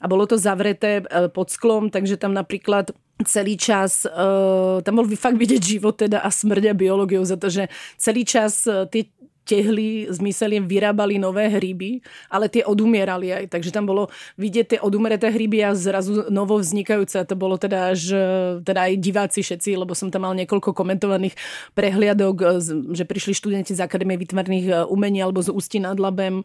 [0.00, 2.90] a bolo to zavreté e, pod sklom, takže tam napríklad
[3.26, 7.50] celý čas, uh, tam bol fakt vidieť život teda a smrť a biológiu za to,
[7.50, 7.66] že
[7.98, 9.10] celý čas uh, tie
[9.42, 11.98] tehly s myseliem vyrábali nové hryby,
[12.30, 13.44] ale tie odumierali aj.
[13.58, 17.16] Takže tam bolo vidieť tie odumreté hryby a zrazu novo vznikajúce.
[17.16, 18.12] A to bolo teda až
[18.60, 21.32] teda aj diváci všetci, lebo som tam mal niekoľko komentovaných
[21.72, 22.60] prehliadok,
[22.92, 26.44] že prišli študenti z Akadémie výtvarných umení alebo z Ústí nad Labem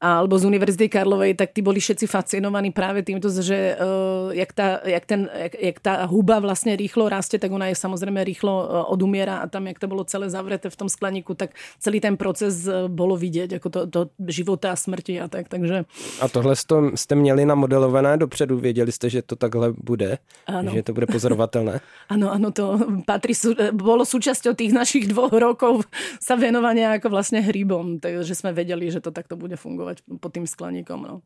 [0.00, 4.80] alebo z Univerzity Karlovej, tak tí boli všetci fascinovaní práve týmto, že uh, jak, tá,
[4.88, 8.64] jak, ten, jak, jak tá huba vlastne rýchlo rastie, tak ona je samozrejme rýchlo uh,
[8.88, 12.64] odumiera a tam, jak to bolo celé zavreté v tom skleníku, tak celý ten proces
[12.64, 15.52] uh, bolo vidieť, ako to, to života a smrti a tak.
[15.52, 15.84] Takže...
[16.20, 16.56] A tohle
[16.94, 20.18] jste měli namodelované dopředu, věděli jste, že to takhle bude?
[20.46, 20.72] Ano.
[20.72, 21.80] Že to bude pozorovatelné?
[22.10, 22.74] Áno, áno, to
[23.06, 23.38] patrí,
[23.70, 25.86] bolo súčasťou tých našich dvoch rokov
[26.18, 30.30] sa venovania ako vlastne hríbom, takže sme vedeli, že to takto bude fungovať fungovať pod
[30.32, 31.02] tým skleníkom.
[31.02, 31.22] No.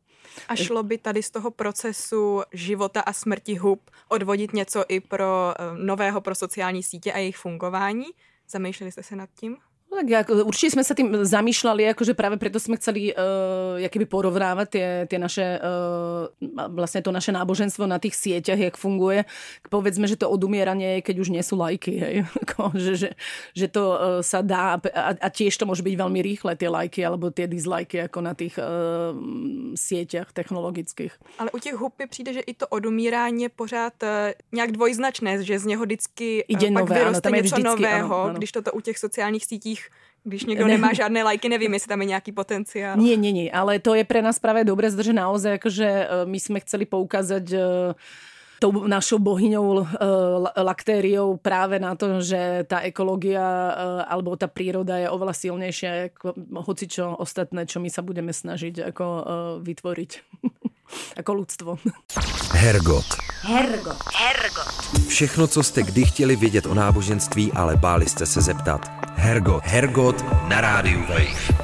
[0.49, 5.53] A šlo by tady z toho procesu života a smrti hub odvodit něco i pro
[5.53, 8.05] eh, nového pro sociální sítě a jejich fungování?
[8.49, 9.57] Zamýšleli jste se nad tím?
[9.91, 14.09] No tak ako, určite sme sa tým zamýšľali, akože práve preto sme chceli uh, keby
[14.09, 16.27] porovnávať tie, tie naše, uh,
[16.73, 19.23] vlastne to naše náboženstvo na tých sieťach, jak funguje.
[19.71, 22.15] Povedzme, že to odumieranie je, keď už nie sú lajky, hej.
[22.75, 23.09] Že, že,
[23.53, 27.05] že to uh, sa dá a, a tiež to môže byť veľmi rýchle, tie lajky
[27.05, 29.13] alebo tie dislajky ako na tých uh,
[29.77, 31.13] sieťach technologických.
[31.37, 34.09] Ale u těch mi přijde, že i to odumírání je pořád uh,
[34.51, 38.15] nějak dvojznačné, že z něho vždycky uh, Ide pak nové, vyroste áno, něco vždycky, nového,
[38.15, 38.37] áno, áno.
[38.37, 39.91] když toto u těch sociálních sítích
[40.25, 42.97] když někdo nemá žádné lajky, nevím, jestli tam je nějaký potenciál.
[42.97, 46.39] Nie, nie, nie, ale to je pre nás práve dobre, že naozaj akože e, my
[46.41, 47.57] sme chceli poukázať e,
[48.57, 49.83] tou našou bohyňou e,
[50.57, 53.45] laktériou práve na to, že tá ekológia
[54.09, 59.05] alebo tá príroda je oveľa silnejšia ako hocičo ostatné, čo my sa budeme snažiť ako
[59.61, 60.11] vytvoriť
[61.21, 61.77] ako ľudstvo.
[62.57, 63.05] Hergot.
[63.45, 64.01] Hergot.
[64.09, 64.73] Hergot.
[65.05, 69.04] Všechno, co jste kdy chtěli vědět o náboženství, ale báli jste se zeptat.
[69.15, 69.63] Hergot.
[69.63, 71.55] Hergot na rádiu Wave.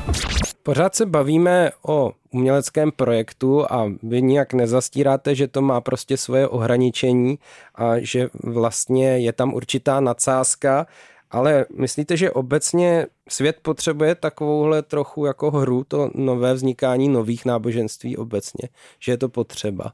[0.64, 6.48] Pořád se bavíme o uměleckém projektu a vy nijak nezastíráte, že to má prostě svoje
[6.48, 7.40] ohraničení
[7.76, 10.88] a že vlastně je tam určitá nadsázka,
[11.32, 18.18] ale myslíte, že obecně svět potřebuje takovouhle trochu jako hru, to nové vznikání nových náboženství
[18.18, 19.92] obecně, že je to potřeba?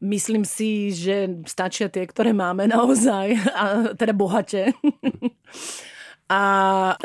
[0.00, 3.64] Myslím si, že stačia tie, ktoré máme naozaj, a
[3.96, 4.76] teda bohate.
[6.24, 6.40] A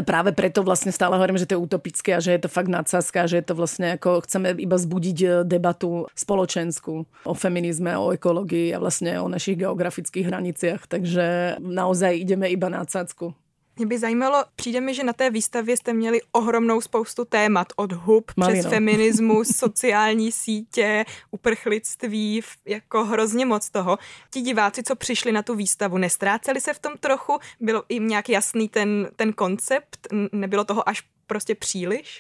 [0.08, 3.28] práve preto vlastne stále hovorím, že to je utopické a že je to fakt nadsázka,
[3.28, 8.72] že je to vlastne ako chceme iba zbudiť e, debatu spoločenskú o feminizme, o ekológii
[8.72, 10.88] a vlastne o našich geografických hraniciach.
[10.88, 13.36] Takže naozaj ideme iba nadsázku.
[13.80, 17.92] Mě by zajímalo, přijde mi, že na té výstavě jste měli ohromnou spoustu témat od
[17.92, 18.60] hub Malino.
[18.60, 23.98] přes feminismus, sociální sítě, uprchlictví, jako hrozně moc toho.
[24.32, 27.40] Ti diváci, co přišli na tu výstavu, nestráceli se v tom trochu?
[27.60, 30.08] Bylo jim nějak jasný ten, ten koncept?
[30.32, 32.20] Nebylo toho až prostě příliš?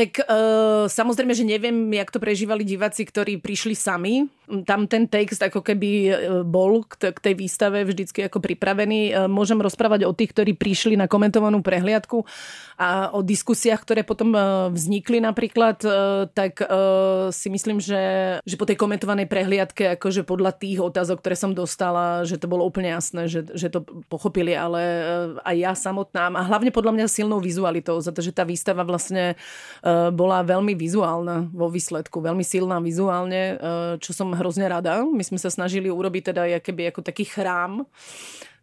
[0.00, 4.32] Tak uh, samozrejme, že neviem, jak to prežívali diváci, ktorí prišli sami.
[4.64, 9.14] Tam ten text ako keby e, bol k, tej výstave vždycky ako pripravený.
[9.14, 12.26] Uh, môžem rozprávať o tých, ktorí prišli na komentovanú prehliadku
[12.74, 18.02] a o diskusiách, ktoré potom uh, vznikli napríklad, uh, tak uh, si myslím, že,
[18.42, 22.66] že po tej komentovanej prehliadke, akože podľa tých otázok, ktoré som dostala, že to bolo
[22.66, 25.04] úplne jasné, že, že to pochopili, ale uh,
[25.46, 29.38] aj ja samotná, a hlavne podľa mňa silnou vizualitou, za to, že tá výstava vlastne
[29.80, 35.02] Eh, bola veľmi vizuálna vo výsledku, veľmi silná vizuálne, eh, čo som hrozne rada.
[35.04, 37.86] My sme sa snažili urobiť teda keby ako taký chrám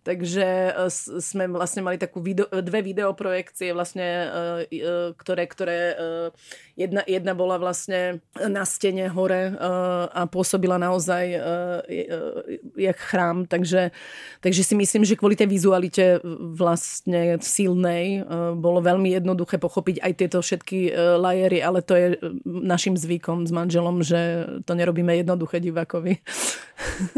[0.07, 0.87] Takže e,
[1.19, 5.79] sme vlastne mali takú video, dve videoprojekcie, vlastne, e, e, ktoré, ktoré
[6.79, 9.51] jedna, jedna bola vlastne na stene hore
[10.13, 11.25] a pôsobila naozaj
[12.77, 13.49] jak chrám.
[13.49, 13.91] Takže,
[14.39, 16.21] takže si myslím, že kvôli tej vizualite
[16.53, 18.21] vlastne silnej
[18.55, 22.07] bolo veľmi jednoduché pochopiť aj tieto všetky lajery, ale to je
[22.45, 26.21] našim zvykom s manželom, že to nerobíme jednoduché divákovi.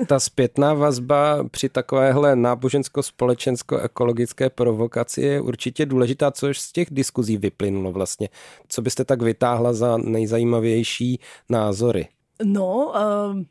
[0.07, 7.37] Ta zpětná vazba při takovéhle náboženské nábožensko-společensko-ekologické provokaci je určitě důležitá, což z těch diskuzí
[7.37, 8.29] vyplynulo vlastně.
[8.67, 12.07] Co byste tak vytáhla za nejzajímavější názory?
[12.43, 13.43] No, uh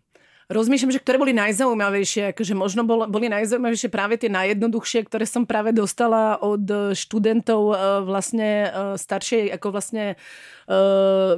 [0.49, 5.45] rozmýšľam, že ktoré boli najzaujímavejšie, akože možno bol, boli najzaujímavejšie práve tie najjednoduchšie, ktoré som
[5.45, 7.77] práve dostala od študentov
[8.09, 10.17] vlastne staršej, ako vlastne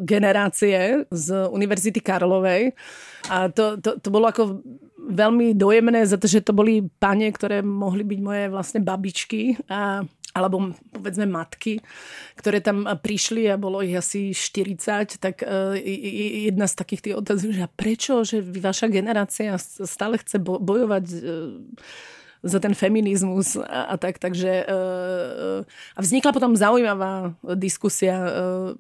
[0.07, 2.71] generácie z Univerzity Karlovej.
[3.27, 4.63] A to, to, to bolo ako
[5.11, 10.07] veľmi dojemné, za to, že to boli pane, ktoré mohli byť moje vlastne babičky a
[10.31, 11.83] alebo povedzme matky,
[12.39, 15.75] ktoré tam prišli a bolo ich asi 40, tak e,
[16.47, 21.19] jedna z takých tých otázok, že prečo, že vaša generácia stále chce bojovať e,
[22.43, 24.19] za ten feminizmus a, a tak.
[24.19, 25.65] Takže, e, e,
[25.97, 28.31] a vznikla potom zaujímavá diskusia e,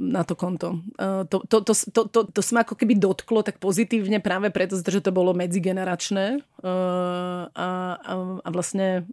[0.01, 0.81] na to konto.
[1.29, 5.05] To, to, to, to, to, to sme ako keby dotklo tak pozitívne práve preto, že
[5.05, 6.75] to bolo medzigeneračné a,
[8.01, 9.05] a, a vlastne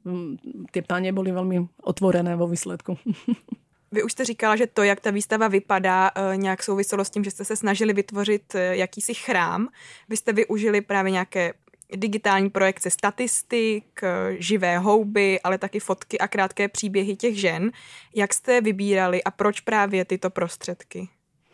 [0.71, 2.95] tie páne boli veľmi otvorené vo výsledku.
[3.91, 7.31] Vy už jste říkala, že to, jak ta výstava vypadá, nějak souviselo s tím, že
[7.31, 9.67] jste se snažili vytvořit jakýsi chrám.
[10.09, 11.53] Vy jste využili právě nějaké
[11.95, 14.01] digitální projekce statistik,
[14.39, 17.71] živé houby, ale taky fotky a krátké příběhy těch žen.
[18.15, 21.07] Jak jste vybírali a proč právě tyto prostředky?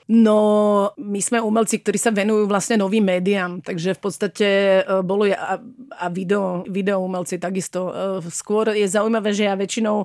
[0.08, 4.48] No, my sme umelci, ktorí sa venujú vlastne novým médiám, takže v podstate
[4.84, 5.56] e, bolo a,
[5.96, 7.88] a video, video umelci takisto.
[7.88, 10.04] E, skôr je zaujímavé, že ja väčšinou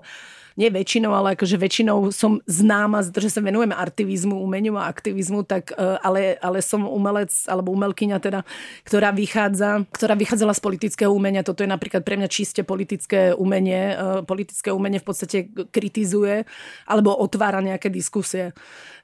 [0.59, 5.71] nie väčšinou, ale akože väčšinou som známa, že sa venujem artivizmu, umeniu a aktivizmu, tak,
[5.71, 8.43] e, ale, ale som umelec alebo umelkyňa teda,
[8.83, 11.47] ktorá vychádza, ktorá vychádzala z politického umenia.
[11.47, 13.95] Toto je napríklad pre mňa čiste politické umenie.
[13.95, 15.39] E, politické umenie v podstate
[15.71, 16.43] kritizuje
[16.91, 18.51] alebo otvára nejaké diskusie.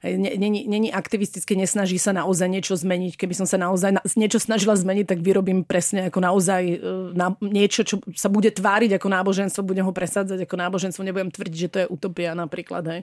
[0.05, 3.17] Není, není aktivistické, nesnaží sa naozaj niečo zmeniť.
[3.17, 6.77] Keby som sa naozaj niečo snažila zmeniť, tak vyrobím presne ako naozaj e,
[7.17, 11.44] na, niečo, čo sa bude tváriť ako náboženstvo, budem ho presadzať ako náboženstvo, nebudem tvrdiť
[11.45, 12.83] tvrdiť, že to je utopia napríklad.
[12.89, 13.01] Hej.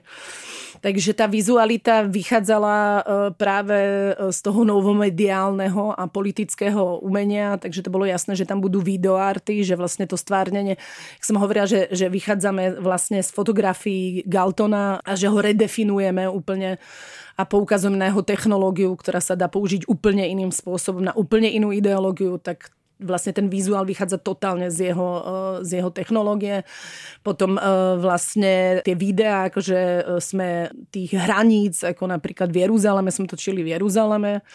[0.83, 3.01] Takže tá vizualita vychádzala e,
[3.39, 8.83] práve e, z toho novomediálneho a politického umenia, takže to bolo jasné, že tam budú
[8.83, 10.75] videoarty, že vlastne to stvárnenie,
[11.19, 16.83] jak som hovorila, že, že vychádzame vlastne z fotografií Galtona a že ho redefinujeme úplne
[17.33, 21.73] a poukazujeme na jeho technológiu, ktorá sa dá použiť úplne iným spôsobom, na úplne inú
[21.73, 22.69] ideológiu, tak
[22.99, 26.63] vlastne ten vizuál vychádza totálne z jeho, eh, z jeho technológie.
[27.25, 27.63] Potom eh,
[27.97, 33.77] vlastne tie videá, akože eh, sme tých hraníc, ako napríklad v Jeruzaleme, sme točili v
[33.79, 34.45] Jeruzaleme,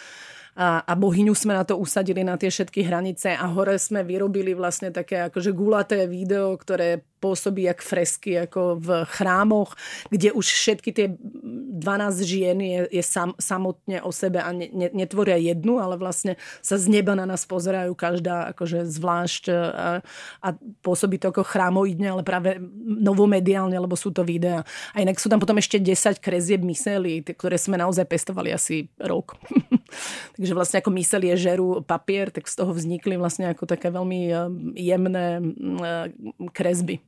[0.59, 4.59] a, a bohyňu sme na to usadili na tie všetky hranice a hore sme vyrobili
[4.59, 9.75] vlastne také akože gulaté video, ktoré pôsobí jak fresky ako v chrámoch,
[10.09, 14.89] kde už všetky tie 12 žien je, je sam, samotne o sebe a ne, ne,
[14.95, 20.01] netvoria jednu, ale vlastne sa z neba na nás pozerajú každá akože zvlášť a,
[20.43, 20.49] a
[20.83, 24.63] pôsobí to ako chrámoidne, ale práve novomediálne, lebo sú to videá.
[24.95, 29.39] A inak sú tam potom ešte 10 krezieb myseli, ktoré sme naozaj pestovali asi rok.
[30.37, 34.39] Takže vlastne ako myselie žerú papier, tak z toho vznikli vlastne ako také veľmi eh,
[34.77, 36.13] jemné eh,
[36.53, 37.01] kresby.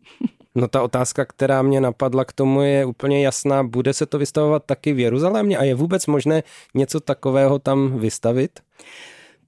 [0.54, 3.62] No ta otázka, která mě napadla k tomu je úplně jasná.
[3.64, 6.42] Bude se to vystavovat taky v Jeruzalémě a je vůbec možné
[6.74, 8.60] něco takového tam vystavit?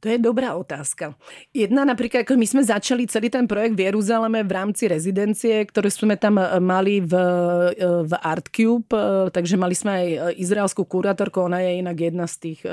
[0.02, 1.14] To je dobrá otázka.
[1.54, 5.86] Jedna napríklad, ako my sme začali celý ten projekt v Jeruzaleme v rámci rezidencie, ktorú
[5.94, 10.06] sme tam e, mali v, e, v Artcube, e, takže mali sme aj
[10.42, 12.66] izraelskú kurátorku, ona je inak jedna z tých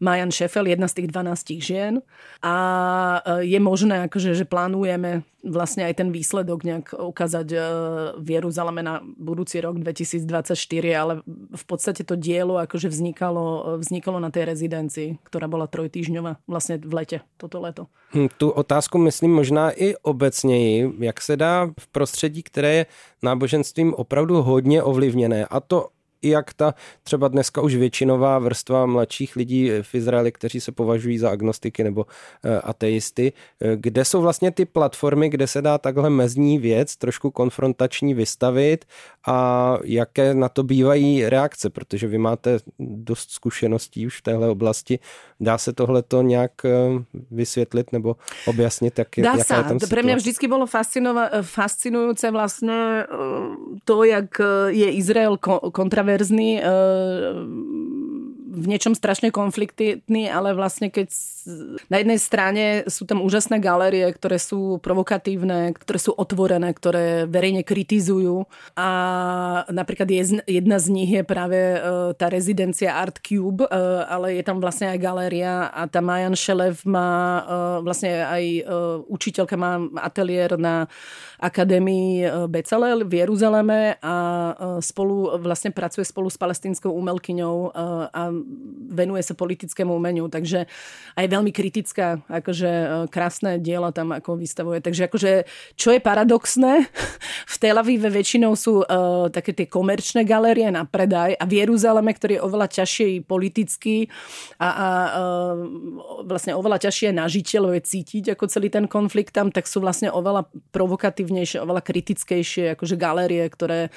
[0.00, 1.94] Majan Šefel, jedna z tých 12 žien.
[2.40, 2.54] A
[3.44, 7.48] je možné, akože, že plánujeme vlastne aj ten výsledok nejak ukázať
[8.16, 10.56] v Jeruzaleme na budúci rok 2024,
[10.96, 11.20] ale
[11.52, 16.78] v podstate to dielo akože vznikalo, vznikalo na tej rezidencii, ktorá bola trojtýždňová zrovna vlastně
[16.78, 17.86] v letě, toto leto.
[18.14, 22.86] Hm, tu otázku myslím možná i obecněji, jak se dá v prostředí, které je
[23.22, 25.88] náboženstvím opravdu hodně ovlivněné, a to
[26.22, 31.30] jak ta třeba dneska už většinová vrstva mladších lidí v Izraeli, kteří se považují za
[31.30, 32.06] agnostiky nebo
[32.44, 37.30] eh, ateisty, eh, kde jsou vlastně ty platformy, kde se dá takhle mezní věc, trošku
[37.30, 38.84] konfrontační vystavit
[39.26, 44.98] a jaké na to bývají reakce, protože vy máte dost zkušeností už v téhle oblasti.
[45.40, 46.70] Dá se tohle to nějak eh,
[47.30, 48.16] vysvětlit nebo
[48.46, 49.56] objasnit, jak, Dá jaká sa.
[49.56, 50.66] je tam to Pre mňa vždycky bolo
[51.42, 53.06] fascinujúce vlastne
[53.84, 54.40] to, jak
[54.70, 55.36] je Izrael
[55.72, 56.62] kontraverzný kontroverzný.
[56.62, 56.64] E,
[58.60, 61.08] v niečom strašne konfliktný, ale vlastne keď
[61.88, 67.64] na jednej strane sú tam úžasné galérie, ktoré sú provokatívne, ktoré sú otvorené, ktoré verejne
[67.64, 68.44] kritizujú.
[68.76, 68.88] A
[69.72, 70.08] napríklad
[70.44, 71.78] jedna z nich je práve e,
[72.14, 73.68] tá rezidencia Art Cube, e,
[74.04, 77.42] ale je tam vlastne aj galéria a tá Majan Šelev má e,
[77.84, 78.44] vlastne aj
[79.08, 80.90] učiteľka má ateliér na
[81.40, 84.16] Akadémii Becalel v Jeruzaleme a
[84.84, 87.72] spolu vlastne pracuje spolu s palestínskou umelkyňou
[88.12, 88.22] a
[88.90, 90.66] venuje sa politickému umeniu, takže
[91.14, 94.82] aj veľmi kritická, akože krásne diela tam ako vystavuje.
[94.82, 95.32] Takže akože,
[95.78, 96.90] čo je paradoxné,
[97.52, 102.10] v Tel Avive väčšinou sú uh, také tie komerčné galérie na predaj a v Jeruzaleme,
[102.10, 104.10] ktorý je oveľa ťažšie politicky
[104.58, 105.54] a, a uh,
[106.26, 110.50] vlastne oveľa ťažšie na žiteľov cítiť ako celý ten konflikt tam, tak sú vlastne oveľa
[110.74, 113.94] provokatívnejšie, oveľa kritickejšie akože galérie, ktoré,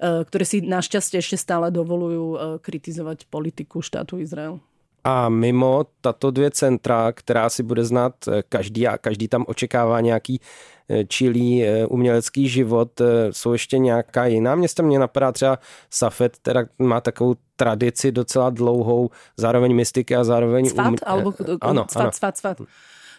[0.00, 4.60] ktoré si našťastie ešte stále dovolujú uh, kritizovať politiku štátu Izrael.
[5.06, 8.14] A mimo tato dvě centra, která si bude znát
[8.48, 10.40] každý a každý tam očekává nějaký
[11.08, 13.00] čilý umělecký život.
[13.30, 14.82] Jsou ještě nějaká jiná města?
[14.82, 15.58] Mě napadá třeba
[15.90, 20.70] Safet, která má takovou tradici docela dlouhou, zároveň mystiky a zároveň...
[20.70, 20.86] Cvat?
[20.86, 20.96] Um...
[21.06, 21.32] Alebo...
[21.60, 22.10] Ano, cvat, ano.
[22.10, 22.58] cvat, cvat.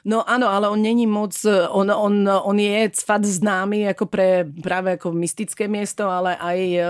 [0.08, 1.36] No áno, ale on není moc,
[1.68, 6.82] on, on, on je cvat známy ako pre práve ako mystické miesto, ale aj e,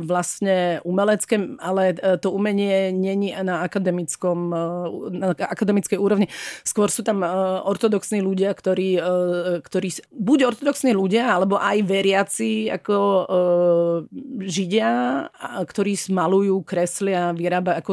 [0.00, 4.60] vlastne umelecké, ale e, to umenie není na akademickom, e,
[5.12, 6.32] na akademickej úrovni.
[6.64, 7.20] Skôr sú tam
[7.68, 8.96] ortodoxní ľudia, ktorí,
[9.60, 13.28] ktorí buď ortodoxní ľudia, alebo aj veriaci ako
[14.48, 14.88] židia,
[15.68, 17.92] ktorí malujú, kreslia, vyrábajú, ako,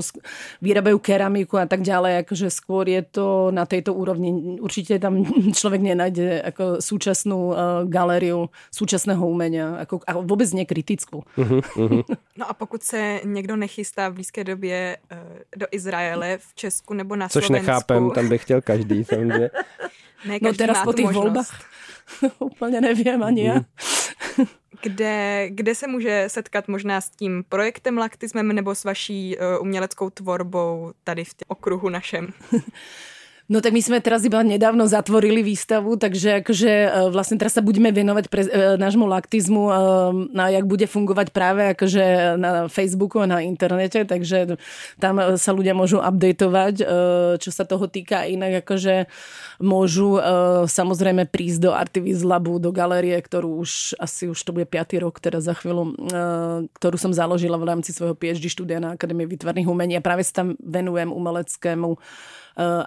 [0.63, 2.23] vyrábajú keramiku a tak ďalej.
[2.23, 5.25] Akože skôr je to na tejto úrovni určite tam
[5.59, 7.57] človek nenájde ako súčasnú uh,
[7.89, 11.23] galériu súčasného umenia, ako, a vôbec nekritickú.
[11.37, 12.03] Uh-huh, uh-huh.
[12.37, 15.17] No a pokud se někdo nechystá v blízké době uh,
[15.57, 17.67] do Izraele, v Česku nebo na Což Slovensku...
[17.67, 19.03] nechápem, tam by chtěl každý.
[19.09, 19.49] Samozřejmě.
[20.25, 21.49] ne, no teraz po tých voľbách
[22.39, 23.53] úplně nevím ani ja.
[23.53, 23.65] Mhm.
[24.81, 30.09] kde, kde se může setkat možná s tím projektem Laktismem nebo s vaší uh, uměleckou
[30.09, 32.33] tvorbou tady v okruhu našem?
[33.45, 37.61] No tak my sme teraz iba nedávno zatvorili výstavu, takže akože e, vlastne teraz sa
[37.61, 39.71] budeme venovať pre, e, nášmu laktizmu e,
[40.33, 44.57] a jak bude fungovať práve akože na Facebooku a na internete, takže
[44.97, 46.75] tam sa ľudia môžu updateovať,
[47.37, 48.25] čo sa toho týka.
[48.25, 49.05] Inak akože
[49.61, 50.17] môžu
[50.65, 54.97] samozrejme prísť do Artivis Labu, do galérie, ktorú už asi už to bude 5.
[55.01, 55.93] rok, teda za chvíľu,
[56.77, 60.43] ktorú som založila v rámci svojho PhD štúdia na Akadémie výtvarných umení a práve sa
[60.43, 61.97] tam venujem umeleckému
[62.55, 62.83] Eh,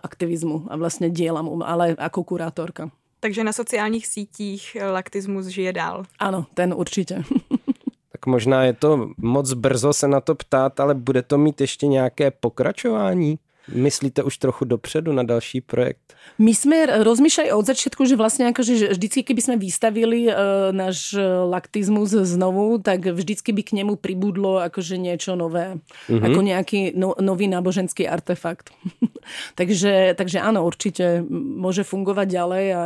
[0.49, 2.91] aktivismu a vlastně dělám, ale jako kurátorka.
[3.21, 6.05] Takže na sociálních sítích laktismus žije dál.
[6.19, 7.23] Ano, ten určitě.
[8.13, 11.87] tak možná je to moc brzo se na to ptát, ale bude to mít ještě
[11.87, 13.39] nějaké pokračování?
[13.73, 16.17] Myslíte už trochu dopředu na další projekt?
[16.39, 21.17] My sme rozmýšľali od začiatku, že vlastne akože vždycky, keby sme vystavili uh, náš
[21.49, 25.77] laktizmus znovu, tak vždycky by k nemu pribudlo akože niečo nové.
[26.09, 26.25] Mm-hmm.
[26.25, 28.71] Ako nejaký no, nový náboženský artefakt.
[29.61, 32.83] takže, takže áno, určite môže fungovať ďalej a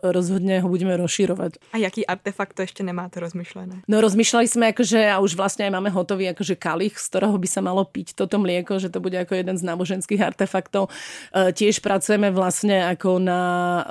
[0.00, 1.58] rozhodne ho budeme rozširovať.
[1.74, 3.82] A jaký artefakt to ešte nemáte rozmyšlené?
[3.90, 7.48] No rozmýšľali sme akože a už vlastne aj máme hotový akože kalich, z ktorého by
[7.50, 10.86] sa malo piť toto mlieko, že to bude ako jeden z náboženských slovenských artefaktov.
[11.34, 13.82] E, tiež pracujeme vlastne ako na e,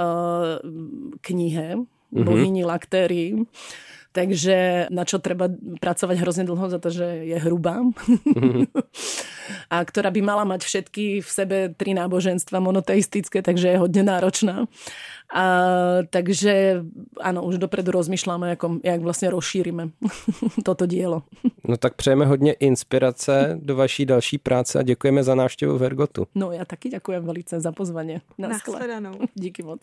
[1.19, 2.23] knihe mm-hmm.
[2.23, 3.43] bohyni Laktérii.
[4.15, 7.83] Takže na čo treba pracovať hrozne dlho za to, že je hrubá.
[7.83, 8.63] Mm-hmm.
[9.69, 14.71] a ktorá by mala mať všetky v sebe tri náboženstva monoteistické, takže je hodne náročná.
[15.35, 15.45] A,
[16.07, 16.85] takže
[17.17, 19.91] áno, už dopredu rozmýšľame, ako, jak vlastne rozšírime
[20.67, 21.27] toto dielo.
[21.67, 26.27] No tak přejeme hodně inspirace do vaší další práce a děkujeme za návštěvu v Hergotu.
[26.35, 28.21] No já taky děkujem velice za pozvání.
[28.37, 29.19] Nashledanou.
[29.35, 29.81] Díky moc.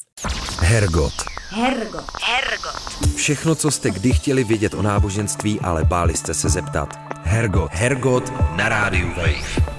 [0.61, 1.42] Hergot.
[1.55, 2.05] Hergot.
[2.23, 3.15] Hergot.
[3.17, 6.89] Všechno, co jste kdy chtěli vědět o náboženství, ale báli jste se zeptat.
[7.23, 7.71] Hergot.
[7.73, 9.73] Hergot na rádiu Wave.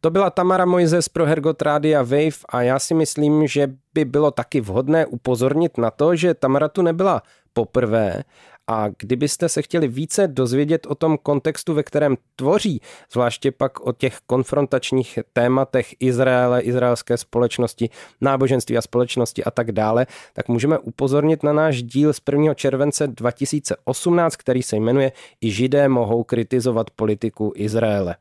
[0.00, 4.30] To byla Tamara Mojzes pro Hergot Rádia Wave a já si myslím, že by bylo
[4.30, 8.22] taky vhodné upozornit na to, že Tamara tu nebyla poprvé
[8.66, 12.80] a kdybyste se chtěli více dozvědět o tom kontextu, ve kterém tvoří,
[13.12, 17.90] zvláště pak o těch konfrontačních tématech Izraele, izraelské společnosti,
[18.20, 22.54] náboženství a společnosti a tak dále, tak můžeme upozornit na náš díl z 1.
[22.54, 28.16] července 2018, který se jmenuje I židé mohou kritizovat politiku Izraele.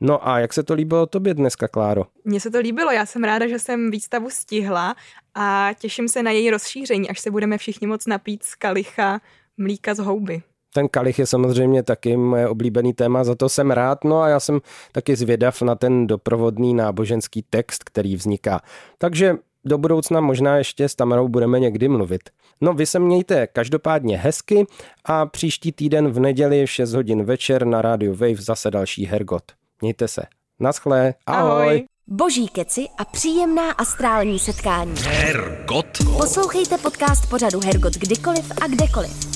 [0.00, 2.02] No a jak se to líbilo tobě dneska, Kláro?
[2.24, 4.94] Mně se to líbilo, já jsem ráda, že jsem výstavu stihla
[5.34, 9.20] a těším se na její rozšíření, až se budeme všichni moc napít z kalicha
[9.58, 10.42] mlíka z houby.
[10.74, 14.04] ten kalich je samozřejmě taky moje oblíbený téma, za to jsem rád.
[14.04, 14.60] No a já jsem
[14.92, 18.60] taky zvědav na ten doprovodný náboženský text, který vzniká.
[18.98, 22.20] Takže do budoucna možná ještě s Tamarou budeme někdy mluvit.
[22.60, 24.66] No vy se mějte každopádně hezky
[25.04, 29.42] a příští týden v neděli v 6 hodin večer na rádiu Wave zase další Hergot.
[29.80, 30.22] Mějte se.
[30.60, 31.14] Naschle.
[31.26, 31.50] Ahoj.
[31.50, 31.84] Ahoj.
[32.06, 34.94] Boží keci a příjemná astrální setkání.
[35.04, 35.86] Hergot.
[36.18, 39.35] Poslouchejte podcast pořadu Hergot kdykoliv a kdekoliv.